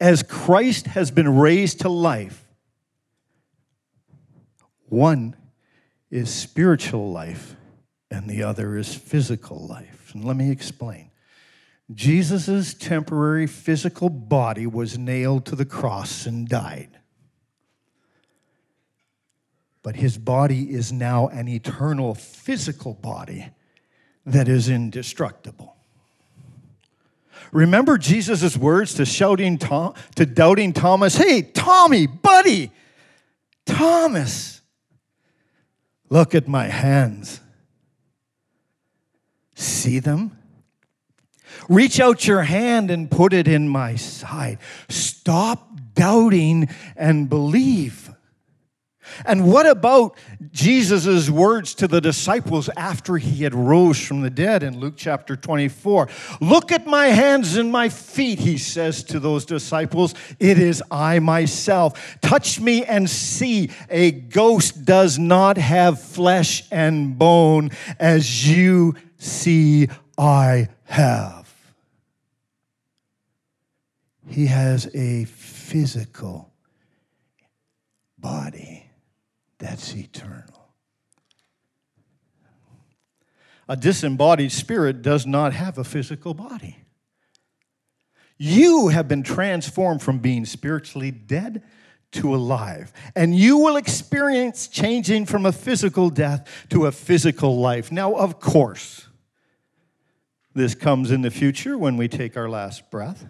As 0.00 0.22
Christ 0.22 0.86
has 0.86 1.10
been 1.10 1.36
raised 1.36 1.80
to 1.80 1.88
life, 1.88 2.44
one 4.88 5.36
is 6.10 6.30
spiritual 6.30 7.10
life 7.12 7.56
and 8.10 8.28
the 8.28 8.42
other 8.42 8.76
is 8.76 8.94
physical 8.94 9.66
life. 9.66 10.12
And 10.14 10.24
let 10.24 10.36
me 10.36 10.50
explain. 10.50 11.10
Jesus' 11.92 12.74
temporary 12.74 13.46
physical 13.46 14.08
body 14.08 14.66
was 14.66 14.98
nailed 14.98 15.46
to 15.46 15.56
the 15.56 15.64
cross 15.64 16.26
and 16.26 16.48
died. 16.48 16.97
But 19.88 19.96
his 19.96 20.18
body 20.18 20.70
is 20.74 20.92
now 20.92 21.28
an 21.28 21.48
eternal 21.48 22.14
physical 22.14 22.92
body 22.92 23.48
that 24.26 24.46
is 24.46 24.68
indestructible. 24.68 25.76
Remember 27.52 27.96
Jesus' 27.96 28.54
words 28.54 28.92
to 28.92 29.06
shouting 29.06 29.56
Tom, 29.56 29.94
to 30.16 30.26
doubting 30.26 30.74
Thomas, 30.74 31.16
"Hey, 31.16 31.40
Tommy, 31.40 32.06
buddy, 32.06 32.70
Thomas, 33.64 34.60
look 36.10 36.34
at 36.34 36.46
my 36.46 36.66
hands. 36.66 37.40
See 39.54 40.00
them? 40.00 40.36
Reach 41.66 41.98
out 41.98 42.26
your 42.26 42.42
hand 42.42 42.90
and 42.90 43.10
put 43.10 43.32
it 43.32 43.48
in 43.48 43.70
my 43.70 43.96
side. 43.96 44.58
Stop 44.90 45.80
doubting 45.94 46.68
and 46.94 47.30
believe. 47.30 48.10
And 49.24 49.50
what 49.50 49.66
about 49.66 50.16
Jesus' 50.52 51.30
words 51.30 51.74
to 51.76 51.88
the 51.88 52.00
disciples 52.00 52.68
after 52.76 53.16
he 53.16 53.44
had 53.44 53.54
rose 53.54 54.00
from 54.00 54.22
the 54.22 54.30
dead 54.30 54.62
in 54.62 54.78
Luke 54.78 54.94
chapter 54.96 55.36
24? 55.36 56.08
Look 56.40 56.72
at 56.72 56.86
my 56.86 57.06
hands 57.06 57.56
and 57.56 57.70
my 57.72 57.88
feet, 57.88 58.38
he 58.38 58.58
says 58.58 59.02
to 59.04 59.20
those 59.20 59.44
disciples. 59.44 60.14
It 60.38 60.58
is 60.58 60.82
I 60.90 61.18
myself. 61.18 62.18
Touch 62.20 62.60
me 62.60 62.84
and 62.84 63.08
see. 63.08 63.70
A 63.90 64.10
ghost 64.10 64.84
does 64.84 65.18
not 65.18 65.56
have 65.56 66.00
flesh 66.00 66.64
and 66.70 67.18
bone 67.18 67.70
as 67.98 68.48
you 68.48 68.94
see 69.18 69.88
I 70.16 70.68
have. 70.84 71.48
He 74.26 74.46
has 74.46 74.94
a 74.94 75.24
physical 75.24 76.52
body 78.18 78.87
that's 79.58 79.94
eternal. 79.94 80.72
A 83.68 83.76
disembodied 83.76 84.52
spirit 84.52 85.02
does 85.02 85.26
not 85.26 85.52
have 85.52 85.76
a 85.76 85.84
physical 85.84 86.32
body. 86.32 86.78
You 88.38 88.88
have 88.88 89.08
been 89.08 89.22
transformed 89.22 90.00
from 90.00 90.20
being 90.20 90.46
spiritually 90.46 91.10
dead 91.10 91.62
to 92.12 92.34
alive. 92.34 92.92
And 93.14 93.36
you 93.36 93.58
will 93.58 93.76
experience 93.76 94.68
changing 94.68 95.26
from 95.26 95.44
a 95.44 95.52
physical 95.52 96.08
death 96.08 96.66
to 96.70 96.86
a 96.86 96.92
physical 96.92 97.58
life. 97.58 97.92
Now, 97.92 98.14
of 98.14 98.40
course, 98.40 99.08
this 100.54 100.74
comes 100.74 101.10
in 101.10 101.22
the 101.22 101.30
future 101.30 101.76
when 101.76 101.96
we 101.96 102.08
take 102.08 102.36
our 102.36 102.48
last 102.48 102.90
breath. 102.90 103.26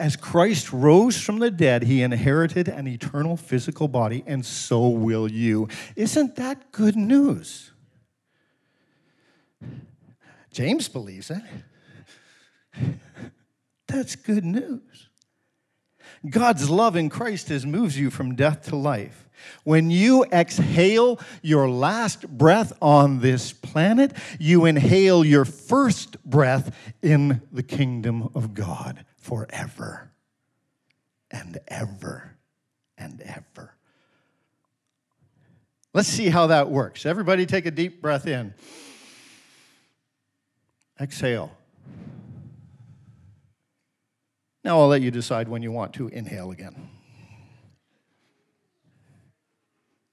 As 0.00 0.16
Christ 0.16 0.72
rose 0.72 1.20
from 1.20 1.40
the 1.40 1.50
dead, 1.50 1.82
he 1.82 2.00
inherited 2.02 2.68
an 2.68 2.88
eternal 2.88 3.36
physical 3.36 3.86
body, 3.86 4.24
and 4.26 4.46
so 4.46 4.88
will 4.88 5.30
you. 5.30 5.68
Isn't 5.94 6.36
that 6.36 6.72
good 6.72 6.96
news? 6.96 7.70
James 10.50 10.88
believes 10.88 11.30
it. 11.30 11.42
That's 13.88 14.16
good 14.16 14.42
news. 14.42 15.10
God's 16.30 16.70
love 16.70 16.96
in 16.96 17.10
Christ 17.10 17.50
has 17.50 17.66
moves 17.66 17.98
you 17.98 18.08
from 18.08 18.34
death 18.36 18.62
to 18.68 18.76
life. 18.76 19.28
When 19.64 19.90
you 19.90 20.24
exhale 20.32 21.20
your 21.42 21.68
last 21.68 22.26
breath 22.26 22.72
on 22.80 23.20
this 23.20 23.52
planet, 23.52 24.12
you 24.38 24.64
inhale 24.64 25.26
your 25.26 25.44
first 25.44 26.24
breath 26.24 26.74
in 27.02 27.42
the 27.52 27.62
kingdom 27.62 28.30
of 28.34 28.54
God 28.54 29.04
forever 29.20 30.10
and 31.30 31.58
ever 31.68 32.36
and 32.98 33.20
ever. 33.22 33.74
Let's 35.92 36.08
see 36.08 36.28
how 36.28 36.48
that 36.48 36.70
works. 36.70 37.06
Everybody 37.06 37.46
take 37.46 37.66
a 37.66 37.70
deep 37.70 38.00
breath 38.00 38.26
in. 38.26 38.54
Exhale. 41.00 41.50
Now 44.62 44.80
I'll 44.80 44.88
let 44.88 45.02
you 45.02 45.10
decide 45.10 45.48
when 45.48 45.62
you 45.62 45.72
want 45.72 45.94
to 45.94 46.08
inhale 46.08 46.50
again. 46.50 46.90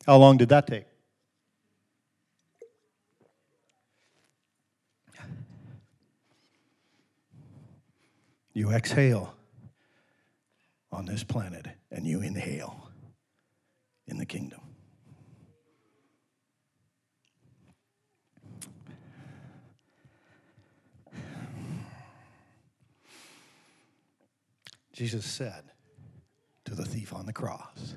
How 0.06 0.18
long 0.18 0.38
did 0.38 0.50
that 0.50 0.68
take? 0.68 0.86
You 8.58 8.72
exhale 8.72 9.36
on 10.92 11.06
this 11.06 11.24
planet 11.24 11.68
and 11.92 12.08
you 12.08 12.22
inhale 12.22 12.90
in 14.08 14.18
the 14.18 14.26
kingdom. 14.26 14.62
Jesus 24.92 25.24
said 25.24 25.62
to 26.66 26.74
the 26.74 26.84
thief 26.84 27.14
on 27.14 27.28
the 27.28 27.34
cross, 27.34 27.94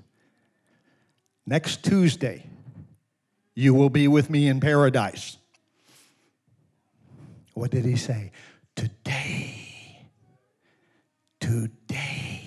Next 1.47 1.83
Tuesday, 1.83 2.45
you 3.55 3.73
will 3.73 3.89
be 3.89 4.09
with 4.09 4.29
me 4.29 4.47
in 4.47 4.61
paradise. 4.61 5.39
What 7.55 7.71
did 7.71 7.87
he 7.87 7.97
say? 7.97 8.33
Today, 8.77 9.61
today, 11.41 12.43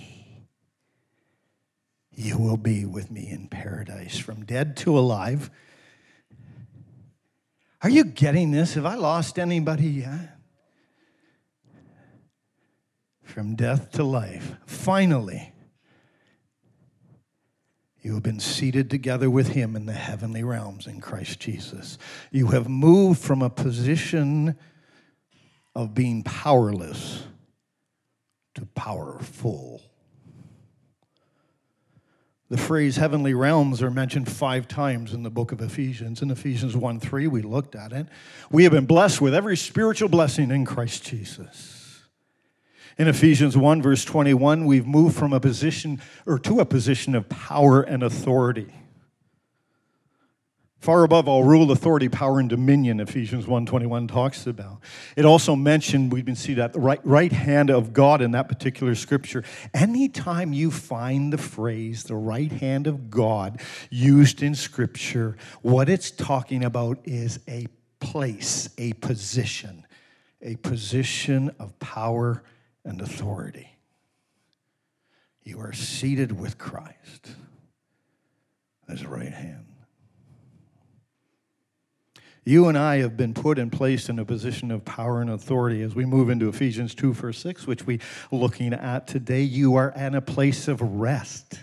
you 2.16 2.38
will 2.38 2.58
be 2.58 2.86
with 2.86 3.10
me 3.10 3.30
in 3.30 3.48
paradise. 3.48 4.18
From 4.18 4.46
dead 4.46 4.78
to 4.78 4.98
alive. 4.98 5.50
Are 7.82 7.90
you 7.90 8.06
getting 8.06 8.52
this? 8.52 8.76
Have 8.76 8.86
I 8.86 8.96
lost 8.96 9.38
anybody 9.38 9.88
yet? 9.88 10.38
From 13.24 13.56
death 13.56 13.92
to 13.94 14.04
life. 14.04 14.56
Finally, 14.66 15.54
you 18.02 18.14
have 18.14 18.24
been 18.24 18.40
seated 18.40 18.90
together 18.90 19.30
with 19.30 19.50
him 19.50 19.76
in 19.76 19.86
the 19.86 19.94
heavenly 19.94 20.44
realms 20.44 20.88
in 20.88 21.02
Christ 21.02 21.40
Jesus. 21.40 21.98
You 22.32 22.48
have 22.48 22.68
moved 22.68 23.22
from 23.22 23.42
a 23.42 23.50
position 23.50 24.58
of 25.74 25.94
being 25.94 26.22
powerless 26.22 27.24
to 28.56 28.66
powerful. 28.66 29.82
The 32.54 32.60
phrase 32.60 32.98
heavenly 32.98 33.34
realms 33.34 33.82
are 33.82 33.90
mentioned 33.90 34.32
five 34.32 34.68
times 34.68 35.12
in 35.12 35.24
the 35.24 35.32
book 35.32 35.52
of 35.52 35.60
Ephesians. 35.60 36.22
In 36.22 36.30
Ephesians 36.30 36.78
1 36.78 37.00
3, 37.00 37.26
we 37.26 37.42
looked 37.42 37.74
at 37.74 37.92
it. 37.92 38.06
We 38.52 38.62
have 38.62 38.72
been 38.72 38.86
blessed 38.86 39.22
with 39.22 39.34
every 39.34 39.58
spiritual 39.58 40.08
blessing 40.08 40.52
in 40.52 40.64
Christ 40.64 41.04
Jesus. 41.04 42.04
In 43.00 43.08
Ephesians 43.08 43.58
1, 43.58 43.82
verse 43.82 44.06
21, 44.06 44.66
we've 44.66 44.86
moved 44.86 45.18
from 45.18 45.34
a 45.34 45.40
position 45.40 46.00
or 46.28 46.38
to 46.38 46.60
a 46.60 46.66
position 46.66 47.16
of 47.16 47.28
power 47.28 47.82
and 47.82 48.04
authority. 48.04 48.72
Far 50.84 51.06
above 51.06 51.30
all 51.30 51.46
rule, 51.46 51.72
authority, 51.72 52.10
power, 52.10 52.42
and 52.42 52.50
dominion, 52.50 53.00
Ephesians 53.00 53.46
1.21 53.46 54.06
talks 54.10 54.46
about. 54.46 54.82
It 55.16 55.24
also 55.24 55.56
mentioned, 55.56 56.12
we 56.12 56.22
can 56.22 56.36
see 56.36 56.56
that 56.56 56.74
the 56.74 56.82
right, 56.82 57.00
right 57.06 57.32
hand 57.32 57.70
of 57.70 57.94
God 57.94 58.22
in 58.22 58.32
that 58.32 58.50
particular 58.50 58.94
scripture. 58.94 59.46
Anytime 59.74 60.52
you 60.52 60.72
find 60.72 61.32
the 61.32 61.38
phrase, 61.38 62.04
the 62.04 62.18
right 62.18 62.52
hand 62.52 62.88
of 62.88 63.10
God, 63.10 63.62
used 63.90 64.44
in 64.44 64.56
scripture, 64.56 65.38
what 65.62 65.88
it's 65.88 66.12
talking 66.12 66.66
about 66.66 66.98
is 67.06 67.40
a 67.48 67.68
place, 68.02 68.68
a 68.78 68.92
position, 68.92 69.88
a 70.42 70.58
position 70.58 71.56
of 71.60 71.80
power 71.80 72.44
and 72.84 73.00
authority. 73.00 73.70
You 75.44 75.62
are 75.62 75.72
seated 75.72 76.38
with 76.38 76.58
Christ 76.58 77.30
his 78.90 79.06
right 79.06 79.32
hand. 79.32 79.73
You 82.46 82.68
and 82.68 82.78
I 82.78 82.98
have 82.98 83.16
been 83.16 83.34
put 83.34 83.58
and 83.58 83.72
placed 83.72 84.10
in 84.10 84.20
a 84.20 84.26
position 84.26 84.70
of 84.70 84.84
power 84.84 85.22
and 85.22 85.30
authority 85.30 85.82
as 85.82 85.96
we 85.96 86.06
move 86.06 86.30
into 86.30 86.50
Ephesians 86.50 86.94
2, 86.94 87.14
verse 87.14 87.40
6, 87.40 87.66
which 87.66 87.86
we're 87.86 88.00
looking 88.32 88.74
at 88.74 89.08
today. 89.08 89.42
You 89.42 89.76
are 89.76 89.94
in 89.96 90.16
a 90.16 90.22
place 90.22 90.68
of 90.68 90.82
rest. 90.82 91.60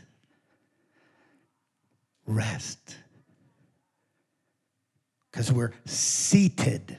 Rest. 2.27 2.97
Because 5.31 5.53
we're 5.53 5.73
seated 5.85 6.97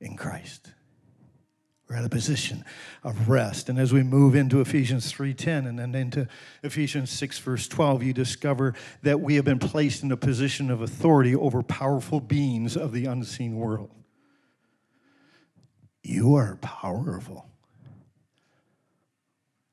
in 0.00 0.16
Christ. 0.16 0.72
We're 1.88 1.96
at 1.96 2.04
a 2.04 2.08
position 2.08 2.64
of 3.04 3.28
rest. 3.28 3.68
And 3.68 3.78
as 3.78 3.92
we 3.92 4.02
move 4.02 4.34
into 4.34 4.60
Ephesians 4.60 5.12
3:10 5.12 5.66
and 5.66 5.78
then 5.78 5.94
into 5.94 6.26
Ephesians 6.64 7.10
6 7.10 7.38
verse 7.38 7.68
12, 7.68 8.02
you 8.02 8.12
discover 8.12 8.74
that 9.02 9.20
we 9.20 9.36
have 9.36 9.44
been 9.44 9.60
placed 9.60 10.02
in 10.02 10.10
a 10.10 10.16
position 10.16 10.70
of 10.70 10.80
authority 10.80 11.34
over 11.34 11.62
powerful 11.62 12.18
beings 12.18 12.76
of 12.76 12.92
the 12.92 13.06
unseen 13.06 13.54
world. 13.54 13.90
You 16.02 16.34
are 16.34 16.56
powerful. 16.56 17.48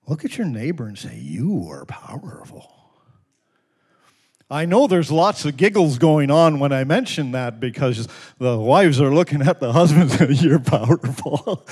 Look 0.08 0.24
at 0.24 0.38
your 0.38 0.48
neighbor 0.48 0.86
and 0.86 0.98
say, 0.98 1.18
"You 1.18 1.68
are 1.70 1.86
powerful." 1.86 2.83
I 4.54 4.66
know 4.66 4.86
there's 4.86 5.12
lots 5.12 5.46
of 5.46 5.58
giggles 5.58 5.98
going 5.98 6.30
on 6.30 6.60
when 6.60 6.72
I 6.72 6.84
mention 6.84 7.32
that 7.32 7.60
because 7.60 8.08
the 8.38 8.56
wives 8.56 9.02
are 9.02 9.12
looking 9.12 9.42
at 9.42 9.60
the 9.60 9.74
husbands 9.74 10.22
and 10.22 10.40
you're 10.44 10.60
powerful. 10.60 11.66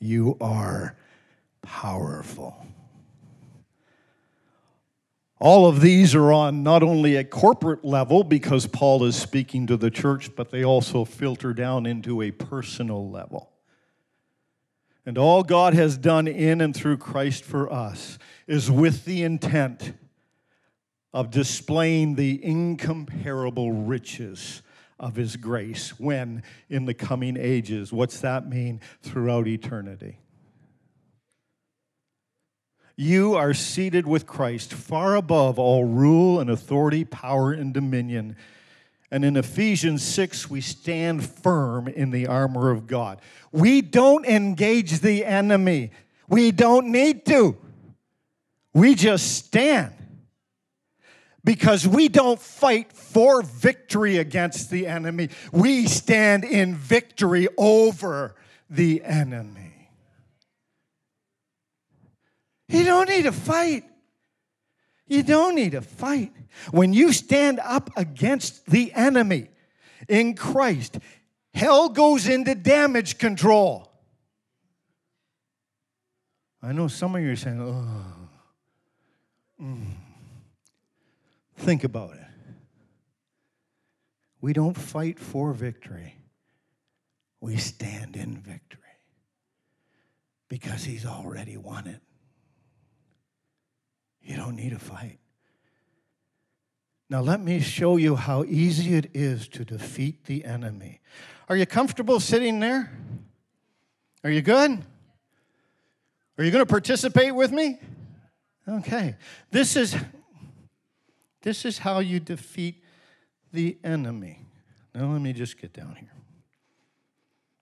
you 0.00 0.36
are 0.40 0.96
powerful. 1.62 2.66
All 5.38 5.66
of 5.66 5.80
these 5.80 6.16
are 6.16 6.32
on 6.32 6.64
not 6.64 6.82
only 6.82 7.14
a 7.14 7.22
corporate 7.22 7.84
level 7.84 8.24
because 8.24 8.66
Paul 8.66 9.04
is 9.04 9.14
speaking 9.14 9.68
to 9.68 9.76
the 9.76 9.92
church, 9.92 10.34
but 10.34 10.50
they 10.50 10.64
also 10.64 11.04
filter 11.04 11.54
down 11.54 11.86
into 11.86 12.22
a 12.22 12.32
personal 12.32 13.08
level. 13.08 13.53
And 15.06 15.18
all 15.18 15.42
God 15.42 15.74
has 15.74 15.98
done 15.98 16.26
in 16.26 16.60
and 16.60 16.74
through 16.74 16.96
Christ 16.96 17.44
for 17.44 17.70
us 17.70 18.18
is 18.46 18.70
with 18.70 19.04
the 19.04 19.22
intent 19.22 19.92
of 21.12 21.30
displaying 21.30 22.14
the 22.14 22.42
incomparable 22.44 23.72
riches 23.72 24.62
of 24.98 25.16
His 25.16 25.36
grace 25.36 25.98
when 26.00 26.42
in 26.68 26.86
the 26.86 26.94
coming 26.94 27.36
ages. 27.36 27.92
What's 27.92 28.20
that 28.20 28.48
mean? 28.48 28.80
Throughout 29.02 29.46
eternity. 29.46 30.18
You 32.96 33.34
are 33.34 33.54
seated 33.54 34.06
with 34.06 34.26
Christ 34.26 34.72
far 34.72 35.16
above 35.16 35.58
all 35.58 35.84
rule 35.84 36.40
and 36.40 36.48
authority, 36.48 37.04
power 37.04 37.52
and 37.52 37.74
dominion 37.74 38.36
and 39.14 39.24
in 39.24 39.36
Ephesians 39.36 40.02
6, 40.02 40.50
we 40.50 40.60
stand 40.60 41.24
firm 41.24 41.86
in 41.86 42.10
the 42.10 42.26
armor 42.26 42.72
of 42.72 42.88
God. 42.88 43.20
We 43.52 43.80
don't 43.80 44.26
engage 44.26 44.98
the 44.98 45.24
enemy, 45.24 45.92
we 46.28 46.50
don't 46.50 46.90
need 46.90 47.24
to. 47.26 47.56
We 48.72 48.96
just 48.96 49.36
stand 49.36 49.92
because 51.44 51.86
we 51.86 52.08
don't 52.08 52.40
fight 52.40 52.92
for 52.92 53.42
victory 53.42 54.16
against 54.16 54.68
the 54.68 54.88
enemy. 54.88 55.28
We 55.52 55.86
stand 55.86 56.42
in 56.42 56.74
victory 56.74 57.46
over 57.56 58.34
the 58.68 59.04
enemy. 59.04 59.90
You 62.66 62.82
don't 62.82 63.08
need 63.08 63.22
to 63.22 63.32
fight. 63.32 63.84
You 65.06 65.22
don't 65.22 65.54
need 65.54 65.70
to 65.72 65.82
fight. 65.82 66.32
When 66.70 66.92
you 66.92 67.12
stand 67.12 67.60
up 67.60 67.90
against 67.96 68.66
the 68.66 68.92
enemy 68.94 69.48
in 70.08 70.34
Christ, 70.34 70.98
hell 71.52 71.88
goes 71.88 72.26
into 72.28 72.54
damage 72.54 73.18
control. 73.18 73.90
I 76.62 76.72
know 76.72 76.88
some 76.88 77.14
of 77.14 77.22
you 77.22 77.32
are 77.32 77.36
saying, 77.36 77.60
oh. 77.60 78.28
Mm. 79.62 79.84
Think 81.56 81.84
about 81.84 82.14
it. 82.14 82.20
We 84.40 84.52
don't 84.52 84.76
fight 84.76 85.18
for 85.18 85.52
victory, 85.52 86.16
we 87.40 87.56
stand 87.56 88.16
in 88.16 88.36
victory. 88.38 88.80
because 90.48 90.84
he's 90.84 91.04
already 91.04 91.56
won 91.56 91.86
it. 91.86 92.00
You 94.22 94.36
don't 94.36 94.54
need 94.54 94.70
to 94.70 94.78
fight. 94.78 95.18
Now, 97.14 97.20
let 97.20 97.40
me 97.40 97.60
show 97.60 97.96
you 97.96 98.16
how 98.16 98.42
easy 98.42 98.94
it 98.94 99.12
is 99.14 99.46
to 99.50 99.64
defeat 99.64 100.24
the 100.24 100.44
enemy. 100.44 101.00
Are 101.48 101.56
you 101.56 101.64
comfortable 101.64 102.18
sitting 102.18 102.58
there? 102.58 102.90
Are 104.24 104.30
you 104.30 104.42
good? 104.42 104.82
Are 106.36 106.42
you 106.42 106.50
going 106.50 106.62
to 106.64 106.68
participate 106.68 107.32
with 107.32 107.52
me? 107.52 107.78
Okay. 108.68 109.14
This 109.52 109.76
is 109.76 109.94
this 111.42 111.64
is 111.64 111.78
how 111.78 112.00
you 112.00 112.18
defeat 112.18 112.82
the 113.52 113.78
enemy. 113.84 114.40
Now 114.92 115.12
let 115.12 115.20
me 115.20 115.32
just 115.32 115.56
get 115.60 115.72
down 115.72 115.94
here. 115.94 116.10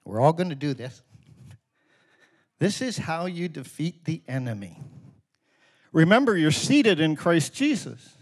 We're 0.06 0.22
all 0.22 0.32
going 0.32 0.48
to 0.48 0.54
do 0.54 0.72
this. 0.72 1.02
This 2.58 2.80
is 2.80 2.96
how 2.96 3.26
you 3.26 3.50
defeat 3.50 4.06
the 4.06 4.22
enemy. 4.26 4.80
Remember, 5.92 6.38
you're 6.38 6.50
seated 6.52 7.00
in 7.00 7.16
Christ 7.16 7.52
Jesus. 7.52 8.16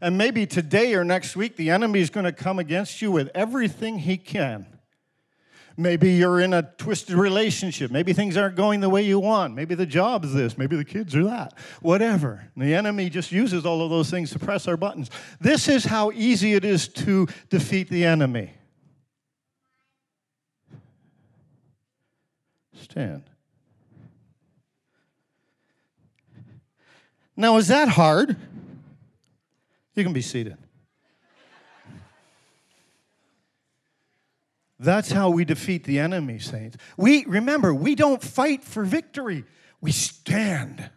And 0.00 0.16
maybe 0.16 0.46
today 0.46 0.94
or 0.94 1.04
next 1.04 1.36
week, 1.36 1.56
the 1.56 1.70
enemy 1.70 2.00
is 2.00 2.10
going 2.10 2.24
to 2.24 2.32
come 2.32 2.58
against 2.58 3.02
you 3.02 3.10
with 3.10 3.30
everything 3.34 3.98
he 3.98 4.16
can. 4.16 4.66
Maybe 5.76 6.12
you're 6.12 6.40
in 6.40 6.52
a 6.52 6.62
twisted 6.62 7.16
relationship. 7.16 7.90
Maybe 7.90 8.12
things 8.12 8.36
aren't 8.36 8.56
going 8.56 8.80
the 8.80 8.88
way 8.88 9.02
you 9.02 9.18
want. 9.18 9.54
Maybe 9.54 9.74
the 9.74 9.86
job's 9.86 10.34
this. 10.34 10.58
Maybe 10.58 10.76
the 10.76 10.84
kids 10.84 11.14
are 11.16 11.24
that. 11.24 11.56
Whatever. 11.80 12.50
And 12.54 12.64
the 12.64 12.74
enemy 12.74 13.08
just 13.08 13.32
uses 13.32 13.64
all 13.64 13.82
of 13.82 13.90
those 13.90 14.10
things 14.10 14.30
to 14.32 14.38
press 14.38 14.68
our 14.68 14.76
buttons. 14.76 15.10
This 15.40 15.68
is 15.68 15.84
how 15.84 16.10
easy 16.12 16.54
it 16.54 16.64
is 16.64 16.88
to 16.88 17.28
defeat 17.48 17.88
the 17.88 18.04
enemy. 18.04 18.52
Stand. 22.74 23.24
Now, 27.36 27.56
is 27.56 27.68
that 27.68 27.88
hard? 27.88 28.36
You 29.94 30.04
can 30.04 30.12
be 30.12 30.22
seated. 30.22 30.56
That's 34.78 35.12
how 35.12 35.28
we 35.28 35.44
defeat 35.44 35.84
the 35.84 35.98
enemy, 35.98 36.38
saints. 36.38 36.78
We 36.96 37.26
remember, 37.26 37.74
we 37.74 37.94
don't 37.94 38.22
fight 38.22 38.64
for 38.64 38.82
victory. 38.82 39.44
We 39.82 39.92
stand 39.92 40.88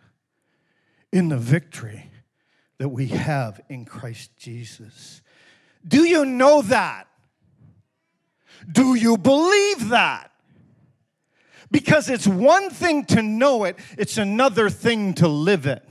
in 1.12 1.28
the 1.28 1.38
victory 1.38 2.10
that 2.78 2.90
we 2.90 3.08
have 3.08 3.60
in 3.68 3.84
Christ 3.84 4.38
Jesus. 4.38 5.22
Do 5.86 6.06
you 6.06 6.24
know 6.24 6.62
that? 6.62 7.08
Do 8.72 8.96
you 8.96 9.18
believe 9.18 9.90
that? 9.90 10.32
Because 11.70 12.10
it's 12.10 12.28
one 12.28 12.70
thing 12.70 13.04
to 13.06 13.22
know 13.22 13.66
it, 13.66 13.78
it's 13.98 14.18
another 14.18 14.70
thing 14.70 15.14
to 15.16 15.28
live 15.28 15.66
it. 15.66 15.84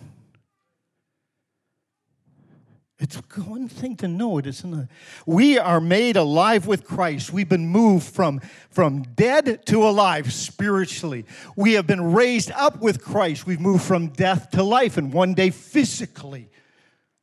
It's 3.02 3.16
one 3.36 3.66
thing 3.66 3.96
to 3.96 4.06
know 4.06 4.38
it, 4.38 4.46
it's 4.46 4.62
another. 4.62 4.88
We 5.26 5.58
are 5.58 5.80
made 5.80 6.16
alive 6.16 6.68
with 6.68 6.84
Christ. 6.84 7.32
We've 7.32 7.48
been 7.48 7.66
moved 7.66 8.06
from, 8.06 8.40
from 8.70 9.02
dead 9.02 9.66
to 9.66 9.82
alive 9.82 10.32
spiritually. 10.32 11.26
We 11.56 11.72
have 11.72 11.84
been 11.84 12.12
raised 12.12 12.52
up 12.52 12.80
with 12.80 13.02
Christ. 13.02 13.44
We've 13.44 13.60
moved 13.60 13.82
from 13.82 14.10
death 14.10 14.50
to 14.52 14.62
life, 14.62 14.98
and 14.98 15.12
one 15.12 15.34
day 15.34 15.50
physically 15.50 16.48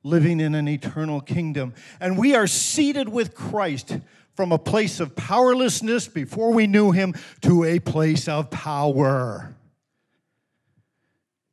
living 0.04 0.42
in 0.42 0.54
an 0.54 0.68
eternal 0.68 1.22
kingdom. 1.22 1.74
And 2.02 2.18
we 2.18 2.36
are 2.36 2.46
seated 2.46 3.08
with 3.08 3.34
Christ 3.34 4.00
from 4.36 4.52
a 4.52 4.60
place 4.60 5.00
of 5.00 5.16
powerlessness 5.16 6.10
before 6.10 6.52
we 6.52 6.68
knew 6.68 6.92
him 6.92 7.16
to 7.44 7.64
a 7.64 7.80
place 7.80 8.28
of 8.28 8.50
power. 8.50 9.56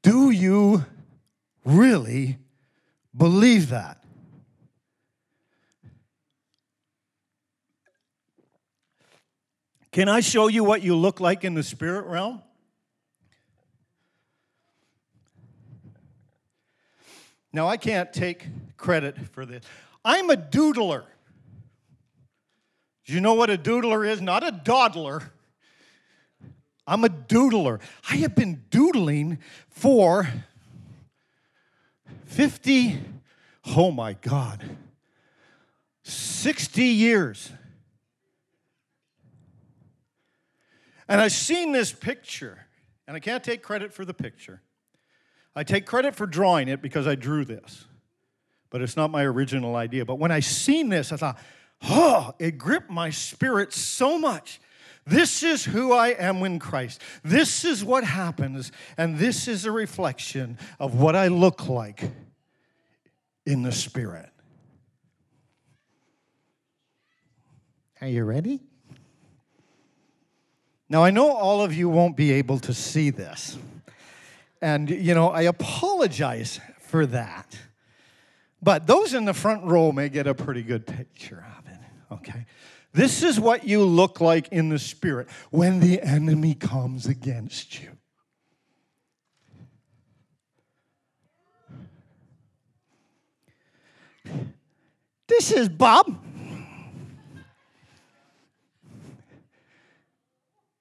Do 0.03 0.31
you 0.31 0.85
really 1.65 2.39
believe 3.17 3.69
that? 3.69 4.03
Can 9.97 10.11
I 10.11 10.21
show 10.21 10.49
you 10.49 10.63
what 10.63 10.83
you 10.83 10.95
look 10.95 11.21
like 11.21 11.43
in 11.43 11.55
the 11.55 11.63
spirit 11.63 12.05
realm? 12.05 12.43
Now, 17.51 17.67
I 17.67 17.79
can't 17.79 18.13
take 18.13 18.47
credit 18.77 19.17
for 19.33 19.47
this. 19.47 19.65
I'm 20.05 20.29
a 20.29 20.37
doodler. 20.37 21.05
Do 23.07 23.15
you 23.15 23.23
know 23.23 23.33
what 23.33 23.49
a 23.49 23.57
doodler 23.57 24.07
is? 24.07 24.21
Not 24.21 24.47
a 24.47 24.51
dawdler. 24.51 25.33
I'm 26.87 27.03
a 27.03 27.09
doodler. 27.09 27.81
I 28.11 28.17
have 28.17 28.35
been 28.35 28.65
doodling 28.69 29.39
for 29.71 30.29
50, 32.27 32.99
oh 33.75 33.91
my 33.91 34.13
God, 34.13 34.63
60 36.03 36.85
years. 36.85 37.51
And 41.09 41.21
I've 41.21 41.33
seen 41.33 41.73
this 41.73 41.93
picture, 41.93 42.67
and 43.07 43.17
I 43.17 43.21
can't 43.21 43.45
take 43.45 43.63
credit 43.63 43.93
for 43.93 44.05
the 44.05 44.15
picture. 44.15 44.61
I 45.55 45.63
take 45.63 45.87
credit 45.87 46.15
for 46.15 46.27
drawing 46.27 46.69
it 46.69 46.83
because 46.83 47.07
I 47.07 47.15
drew 47.15 47.45
this, 47.45 47.87
but 48.71 48.83
it's 48.83 48.97
not 48.97 49.11
my 49.11 49.25
original 49.25 49.77
idea. 49.77 50.05
But 50.05 50.19
when 50.19 50.31
I 50.31 50.41
seen 50.41 50.89
this, 50.89 51.13
I 51.13 51.17
thought, 51.17 51.39
oh, 51.83 52.35
it 52.39 52.59
gripped 52.59 52.91
my 52.91 53.11
spirit 53.11 53.73
so 53.73 54.19
much. 54.19 54.61
This 55.07 55.45
is 55.45 55.65
who 55.65 55.93
I 55.93 56.09
am 56.09 56.45
in 56.45 56.59
Christ. 56.59 57.01
This 57.23 57.65
is 57.65 57.85
what 57.85 58.03
happens, 58.03 58.73
and 58.99 59.19
this 59.19 59.47
is 59.47 59.65
a 59.65 59.71
reflection 59.71 60.59
of 60.81 61.01
what 61.01 61.15
I 61.15 61.29
look 61.29 61.69
like 61.69 62.11
in 63.47 63.63
the 63.63 63.71
Spirit. 63.71 64.29
Are 68.01 68.09
you 68.09 68.25
ready? 68.25 68.61
Now, 70.89 71.03
I 71.03 71.11
know 71.11 71.33
all 71.33 71.63
of 71.63 71.75
you 71.75 71.89
won't 71.89 72.17
be 72.17 72.33
able 72.33 72.59
to 72.61 72.73
see 72.73 73.11
this. 73.11 73.59
And, 74.63 74.89
you 74.89 75.15
know, 75.15 75.31
I 75.31 75.43
apologize 75.43 76.61
for 76.81 77.07
that. 77.07 77.59
But 78.63 78.87
those 78.87 79.13
in 79.15 79.25
the 79.25 79.35
front 79.35 79.65
row 79.65 79.93
may 79.93 80.09
get 80.09 80.27
a 80.27 80.35
pretty 80.35 80.63
good 80.63 80.87
picture 80.87 81.45
of 81.59 81.67
it, 81.73 81.79
okay? 82.15 82.47
This 82.93 83.23
is 83.23 83.39
what 83.39 83.65
you 83.65 83.85
look 83.85 84.21
like 84.21 84.49
in 84.49 84.71
the 84.71 84.79
spirit 84.79 85.29
when 85.51 85.81
the 85.81 86.01
enemy 86.01 86.55
comes 86.55 87.07
against 87.07 87.81
you. 87.83 87.91
This 95.27 95.53
is 95.53 95.69
Bob. 95.69 96.23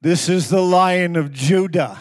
This 0.06 0.30
is 0.30 0.50
the 0.50 0.62
lion 0.62 1.16
of 1.16 1.34
Judah 1.34 2.00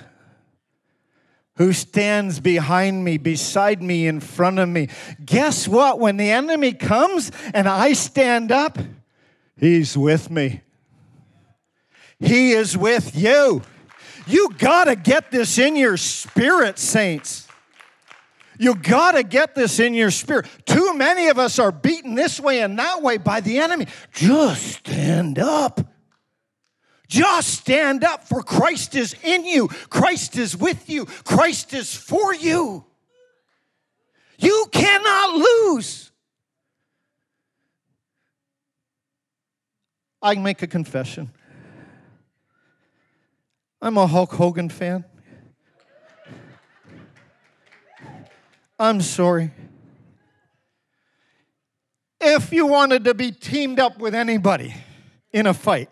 who 1.56 1.72
stands 1.72 2.38
behind 2.38 3.02
me, 3.02 3.16
beside 3.16 3.82
me, 3.82 4.06
in 4.06 4.20
front 4.20 4.58
of 4.58 4.68
me. 4.68 4.90
Guess 5.24 5.66
what? 5.66 5.98
When 5.98 6.18
the 6.18 6.30
enemy 6.30 6.74
comes 6.74 7.32
and 7.54 7.66
I 7.66 7.94
stand 7.94 8.52
up, 8.52 8.76
he's 9.56 9.96
with 9.96 10.30
me. 10.30 10.60
He 12.20 12.52
is 12.52 12.76
with 12.76 13.16
you. 13.16 13.62
You 14.26 14.50
got 14.58 14.84
to 14.84 14.96
get 14.96 15.30
this 15.30 15.56
in 15.56 15.74
your 15.74 15.96
spirit, 15.96 16.78
saints. 16.78 17.48
You 18.58 18.74
got 18.74 19.12
to 19.12 19.22
get 19.22 19.54
this 19.54 19.80
in 19.80 19.94
your 19.94 20.10
spirit. 20.10 20.44
Too 20.66 20.92
many 20.92 21.28
of 21.28 21.38
us 21.38 21.58
are 21.58 21.72
beaten 21.72 22.14
this 22.14 22.38
way 22.38 22.60
and 22.60 22.78
that 22.78 23.00
way 23.00 23.16
by 23.16 23.40
the 23.40 23.60
enemy. 23.60 23.86
Just 24.12 24.62
stand 24.62 25.38
up. 25.38 25.93
Just 27.08 27.48
stand 27.48 28.02
up, 28.02 28.24
for 28.24 28.42
Christ 28.42 28.94
is 28.94 29.14
in 29.22 29.44
you, 29.44 29.68
Christ 29.68 30.36
is 30.36 30.56
with 30.56 30.88
you, 30.88 31.04
Christ 31.04 31.74
is 31.74 31.94
for 31.94 32.34
you. 32.34 32.84
You 34.38 34.66
cannot 34.72 35.34
lose. 35.34 36.10
I 40.22 40.34
make 40.36 40.62
a 40.62 40.66
confession. 40.66 41.30
I'm 43.82 43.98
a 43.98 44.06
Hulk 44.06 44.32
Hogan 44.32 44.70
fan. 44.70 45.04
I'm 48.78 49.02
sorry. 49.02 49.50
If 52.20 52.52
you 52.52 52.66
wanted 52.66 53.04
to 53.04 53.12
be 53.12 53.30
teamed 53.30 53.78
up 53.78 53.98
with 53.98 54.14
anybody 54.14 54.74
in 55.32 55.46
a 55.46 55.52
fight, 55.52 55.90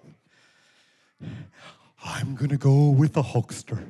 I'm 2.04 2.34
going 2.34 2.50
to 2.50 2.56
go 2.56 2.90
with 2.90 3.12
the 3.12 3.22
Hulkster. 3.22 3.84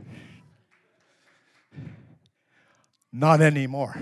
Not 3.12 3.40
anymore. 3.40 3.96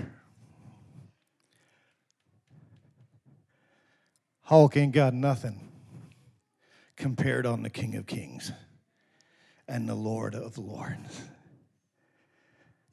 Hulk 4.43 4.75
ain't 4.75 4.93
got 4.93 5.13
nothing 5.13 5.69
compared 6.97 7.45
on 7.45 7.63
the 7.63 7.69
King 7.69 7.95
of 7.95 8.05
Kings 8.05 8.51
and 9.67 9.87
the 9.87 9.95
Lord 9.95 10.35
of 10.35 10.57
Lords. 10.57 11.21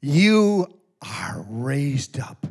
You 0.01 0.67
are 1.01 1.45
raised 1.49 2.19
up 2.19 2.47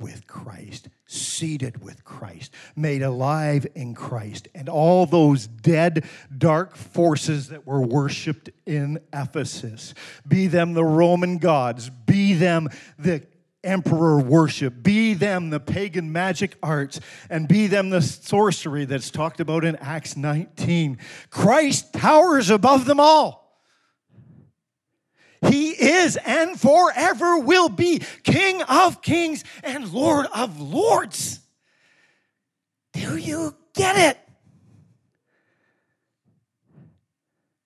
with 0.00 0.26
Christ, 0.26 0.88
seated 1.06 1.82
with 1.82 2.04
Christ, 2.04 2.52
made 2.76 3.02
alive 3.02 3.66
in 3.74 3.94
Christ. 3.94 4.48
And 4.54 4.68
all 4.68 5.06
those 5.06 5.46
dead, 5.46 6.04
dark 6.36 6.76
forces 6.76 7.48
that 7.48 7.66
were 7.66 7.82
worshiped 7.82 8.50
in 8.66 9.00
Ephesus, 9.12 9.94
be 10.26 10.46
them 10.46 10.74
the 10.74 10.84
Roman 10.84 11.38
gods, 11.38 11.90
be 11.90 12.34
them 12.34 12.68
the 12.98 13.26
emperor 13.64 14.18
worship, 14.18 14.82
be 14.82 15.14
them 15.14 15.50
the 15.50 15.60
pagan 15.60 16.10
magic 16.10 16.56
arts, 16.62 17.00
and 17.30 17.46
be 17.46 17.66
them 17.66 17.90
the 17.90 18.02
sorcery 18.02 18.84
that's 18.84 19.10
talked 19.10 19.40
about 19.40 19.64
in 19.64 19.76
Acts 19.76 20.16
19. 20.16 20.98
Christ 21.30 21.92
towers 21.92 22.50
above 22.50 22.84
them 22.86 22.98
all. 22.98 23.41
He 25.48 25.70
is 25.70 26.16
and 26.16 26.58
forever 26.58 27.38
will 27.38 27.68
be 27.68 28.02
King 28.22 28.62
of 28.62 29.02
kings 29.02 29.44
and 29.62 29.92
Lord 29.92 30.26
of 30.34 30.60
lords. 30.60 31.40
Do 32.92 33.16
you 33.16 33.54
get 33.74 33.96
it? 33.96 34.18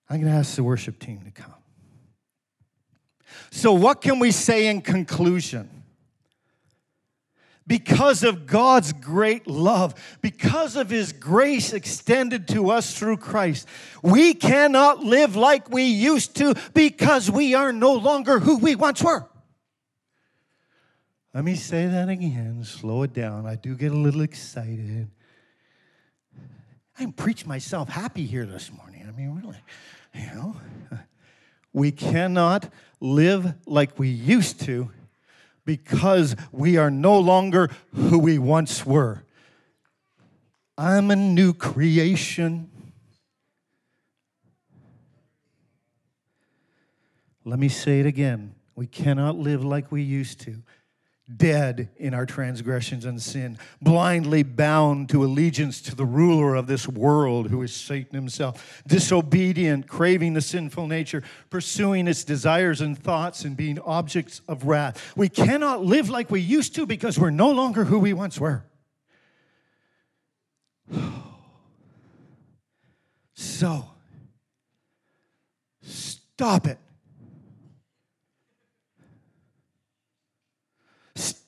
I'm 0.09 0.21
going 0.21 0.31
to 0.31 0.37
ask 0.37 0.55
the 0.55 0.63
worship 0.63 0.99
team 0.99 1.21
to 1.25 1.31
come. 1.31 1.53
So, 3.51 3.73
what 3.73 4.01
can 4.01 4.19
we 4.19 4.31
say 4.31 4.67
in 4.67 4.81
conclusion? 4.81 5.76
Because 7.67 8.23
of 8.23 8.47
God's 8.47 8.93
great 8.93 9.45
love, 9.45 9.93
because 10.21 10.77
of 10.77 10.89
His 10.89 11.11
grace 11.11 11.73
extended 11.73 12.47
to 12.49 12.71
us 12.71 12.97
through 12.97 13.17
Christ, 13.17 13.67
we 14.01 14.33
cannot 14.33 15.03
live 15.03 15.35
like 15.35 15.69
we 15.69 15.83
used 15.83 16.35
to 16.37 16.55
because 16.73 17.29
we 17.29 17.53
are 17.53 17.73
no 17.73 17.93
longer 17.93 18.39
who 18.39 18.57
we 18.57 18.75
once 18.75 19.03
were. 19.03 19.27
Let 21.33 21.43
me 21.43 21.55
say 21.55 21.85
that 21.85 22.09
again, 22.09 22.63
slow 22.63 23.03
it 23.03 23.13
down. 23.13 23.45
I 23.45 23.55
do 23.55 23.75
get 23.75 23.91
a 23.91 23.97
little 23.97 24.21
excited. 24.21 25.09
I 26.97 27.05
preach 27.15 27.45
myself 27.45 27.89
happy 27.89 28.25
here 28.25 28.45
this 28.45 28.71
morning. 28.71 29.05
I 29.07 29.11
mean, 29.11 29.35
really, 29.35 29.57
you 30.15 30.33
know, 30.33 30.55
we 31.73 31.91
cannot 31.91 32.71
live 32.99 33.53
like 33.67 33.99
we 33.99 34.07
used 34.07 34.61
to 34.61 34.89
because 35.67 36.33
we 36.53 36.77
are 36.77 36.89
no 36.89 37.19
longer 37.19 37.69
who 37.93 38.17
we 38.17 38.39
once 38.39 38.85
were. 38.85 39.25
I'm 40.77 41.11
a 41.11 41.15
new 41.15 41.53
creation. 41.53 42.71
Let 47.43 47.59
me 47.59 47.67
say 47.67 47.99
it 47.99 48.05
again. 48.05 48.55
We 48.75 48.87
cannot 48.87 49.37
live 49.37 49.61
like 49.61 49.91
we 49.91 50.03
used 50.03 50.39
to 50.41 50.63
dead 51.35 51.89
in 51.97 52.13
our 52.13 52.25
transgressions 52.25 53.03
and 53.03 53.21
sin, 53.21 53.57
blindly 53.81 54.43
bound 54.43 55.09
to 55.09 55.23
allegiance 55.23 55.81
to 55.81 55.95
the 55.95 56.05
ruler 56.05 56.55
of 56.55 56.67
this 56.67 56.87
world, 56.87 57.49
who 57.49 57.61
is 57.61 57.73
Satan 57.73 58.15
himself, 58.15 58.81
disobedient, 58.87 59.87
craving 59.87 60.33
the 60.33 60.41
sinful 60.41 60.87
nature, 60.87 61.23
pursuing 61.49 62.07
its 62.07 62.23
desires 62.23 62.79
and 62.79 62.97
thoughts, 62.97 63.43
and 63.43 63.57
being 63.57 63.79
objects 63.79 64.41
of 64.47 64.65
wrath. 64.65 65.13
We 65.17 65.27
cannot 65.27 65.83
live 65.83 66.09
like 66.09 66.31
we 66.31 66.39
used 66.39 66.75
to 66.75 66.85
because 66.85 67.19
we're 67.19 67.29
no 67.29 67.51
longer 67.51 67.83
who 67.83 67.99
we 67.99 68.13
once 68.13 68.39
were. 68.39 68.63
So, 73.39 73.85
stop 75.83 76.65
it. 76.65 76.79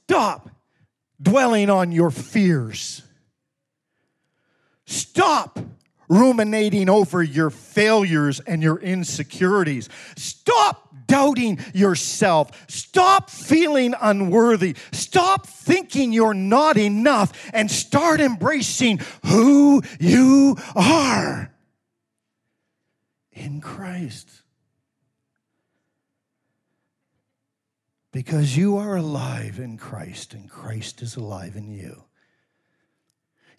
Stop 0.10 0.49
dwelling 1.22 1.70
on 1.70 1.91
your 1.91 2.10
fears. 2.10 3.03
Stop 4.88 5.60
ruminating 6.10 6.89
over 6.89 7.22
your 7.22 7.51
failures 7.51 8.39
and 8.39 8.64
your 8.64 8.80
insecurities. 8.80 9.88
Stop 10.18 10.95
doubting 11.05 11.60
yourself. 11.76 12.49
Stop 12.68 13.30
feeling 13.30 13.93
unworthy. 14.01 14.76
Stop 14.91 15.45
thinking 15.45 16.12
you're 16.12 16.34
not 16.34 16.76
enough 16.76 17.32
and 17.53 17.70
start 17.70 18.20
embracing 18.20 19.01
who 19.28 19.84
you 19.99 20.57
are 20.76 21.53
in 23.32 23.62
Christ. 23.62 24.39
Because 28.12 28.57
you 28.57 28.78
are 28.78 28.95
alive 28.95 29.60
in 29.60 29.78
Christ 29.78 30.34
and 30.34 30.49
Christ 30.49 31.01
is 31.01 31.16
alive 31.16 31.55
in 31.55 31.72
you. 31.72 32.03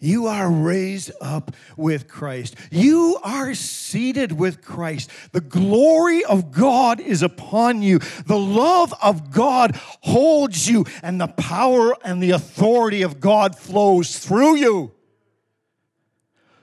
You 0.03 0.25
are 0.25 0.49
raised 0.49 1.11
up 1.21 1.55
with 1.77 2.07
Christ. 2.07 2.55
You 2.71 3.19
are 3.23 3.53
seated 3.53 4.31
with 4.31 4.63
Christ. 4.63 5.11
The 5.31 5.41
glory 5.41 6.25
of 6.25 6.51
God 6.51 6.99
is 6.99 7.21
upon 7.21 7.83
you. 7.83 7.99
The 8.25 8.37
love 8.37 8.95
of 9.01 9.29
God 9.29 9.75
holds 9.75 10.67
you, 10.67 10.85
and 11.03 11.21
the 11.21 11.27
power 11.27 11.95
and 12.03 12.21
the 12.21 12.31
authority 12.31 13.03
of 13.03 13.19
God 13.19 13.55
flows 13.55 14.17
through 14.17 14.55
you. 14.55 14.91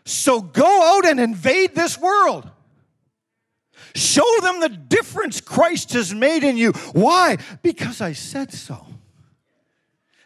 So 0.05 0.41
go 0.41 0.97
out 0.97 1.07
and 1.07 1.21
invade 1.21 1.77
this 1.77 1.97
world. 1.97 2.51
Show 3.95 4.27
them 4.43 4.61
the 4.61 4.69
difference 4.69 5.41
Christ 5.41 5.93
has 5.93 6.15
made 6.15 6.45
in 6.45 6.57
you. 6.57 6.73
Why? 6.93 7.39
Because 7.63 8.01
I 8.01 8.13
said 8.13 8.53
so. 8.53 8.87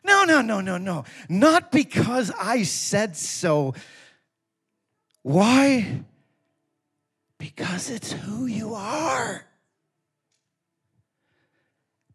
No, 0.04 0.24
no, 0.24 0.40
no, 0.40 0.60
no, 0.60 0.78
no. 0.78 1.04
Not 1.28 1.70
because 1.70 2.32
I 2.38 2.64
said 2.64 3.16
so. 3.16 3.74
Why? 5.22 6.02
Because 7.38 7.90
it's 7.90 8.12
who 8.12 8.46
you 8.46 8.74
are. 8.74 9.46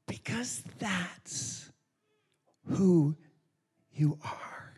Because 0.06 0.64
that's 0.80 1.70
who 2.66 3.16
you 3.93 4.18
are. 4.24 4.74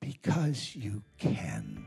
Because 0.00 0.76
you 0.76 1.02
can. 1.18 1.86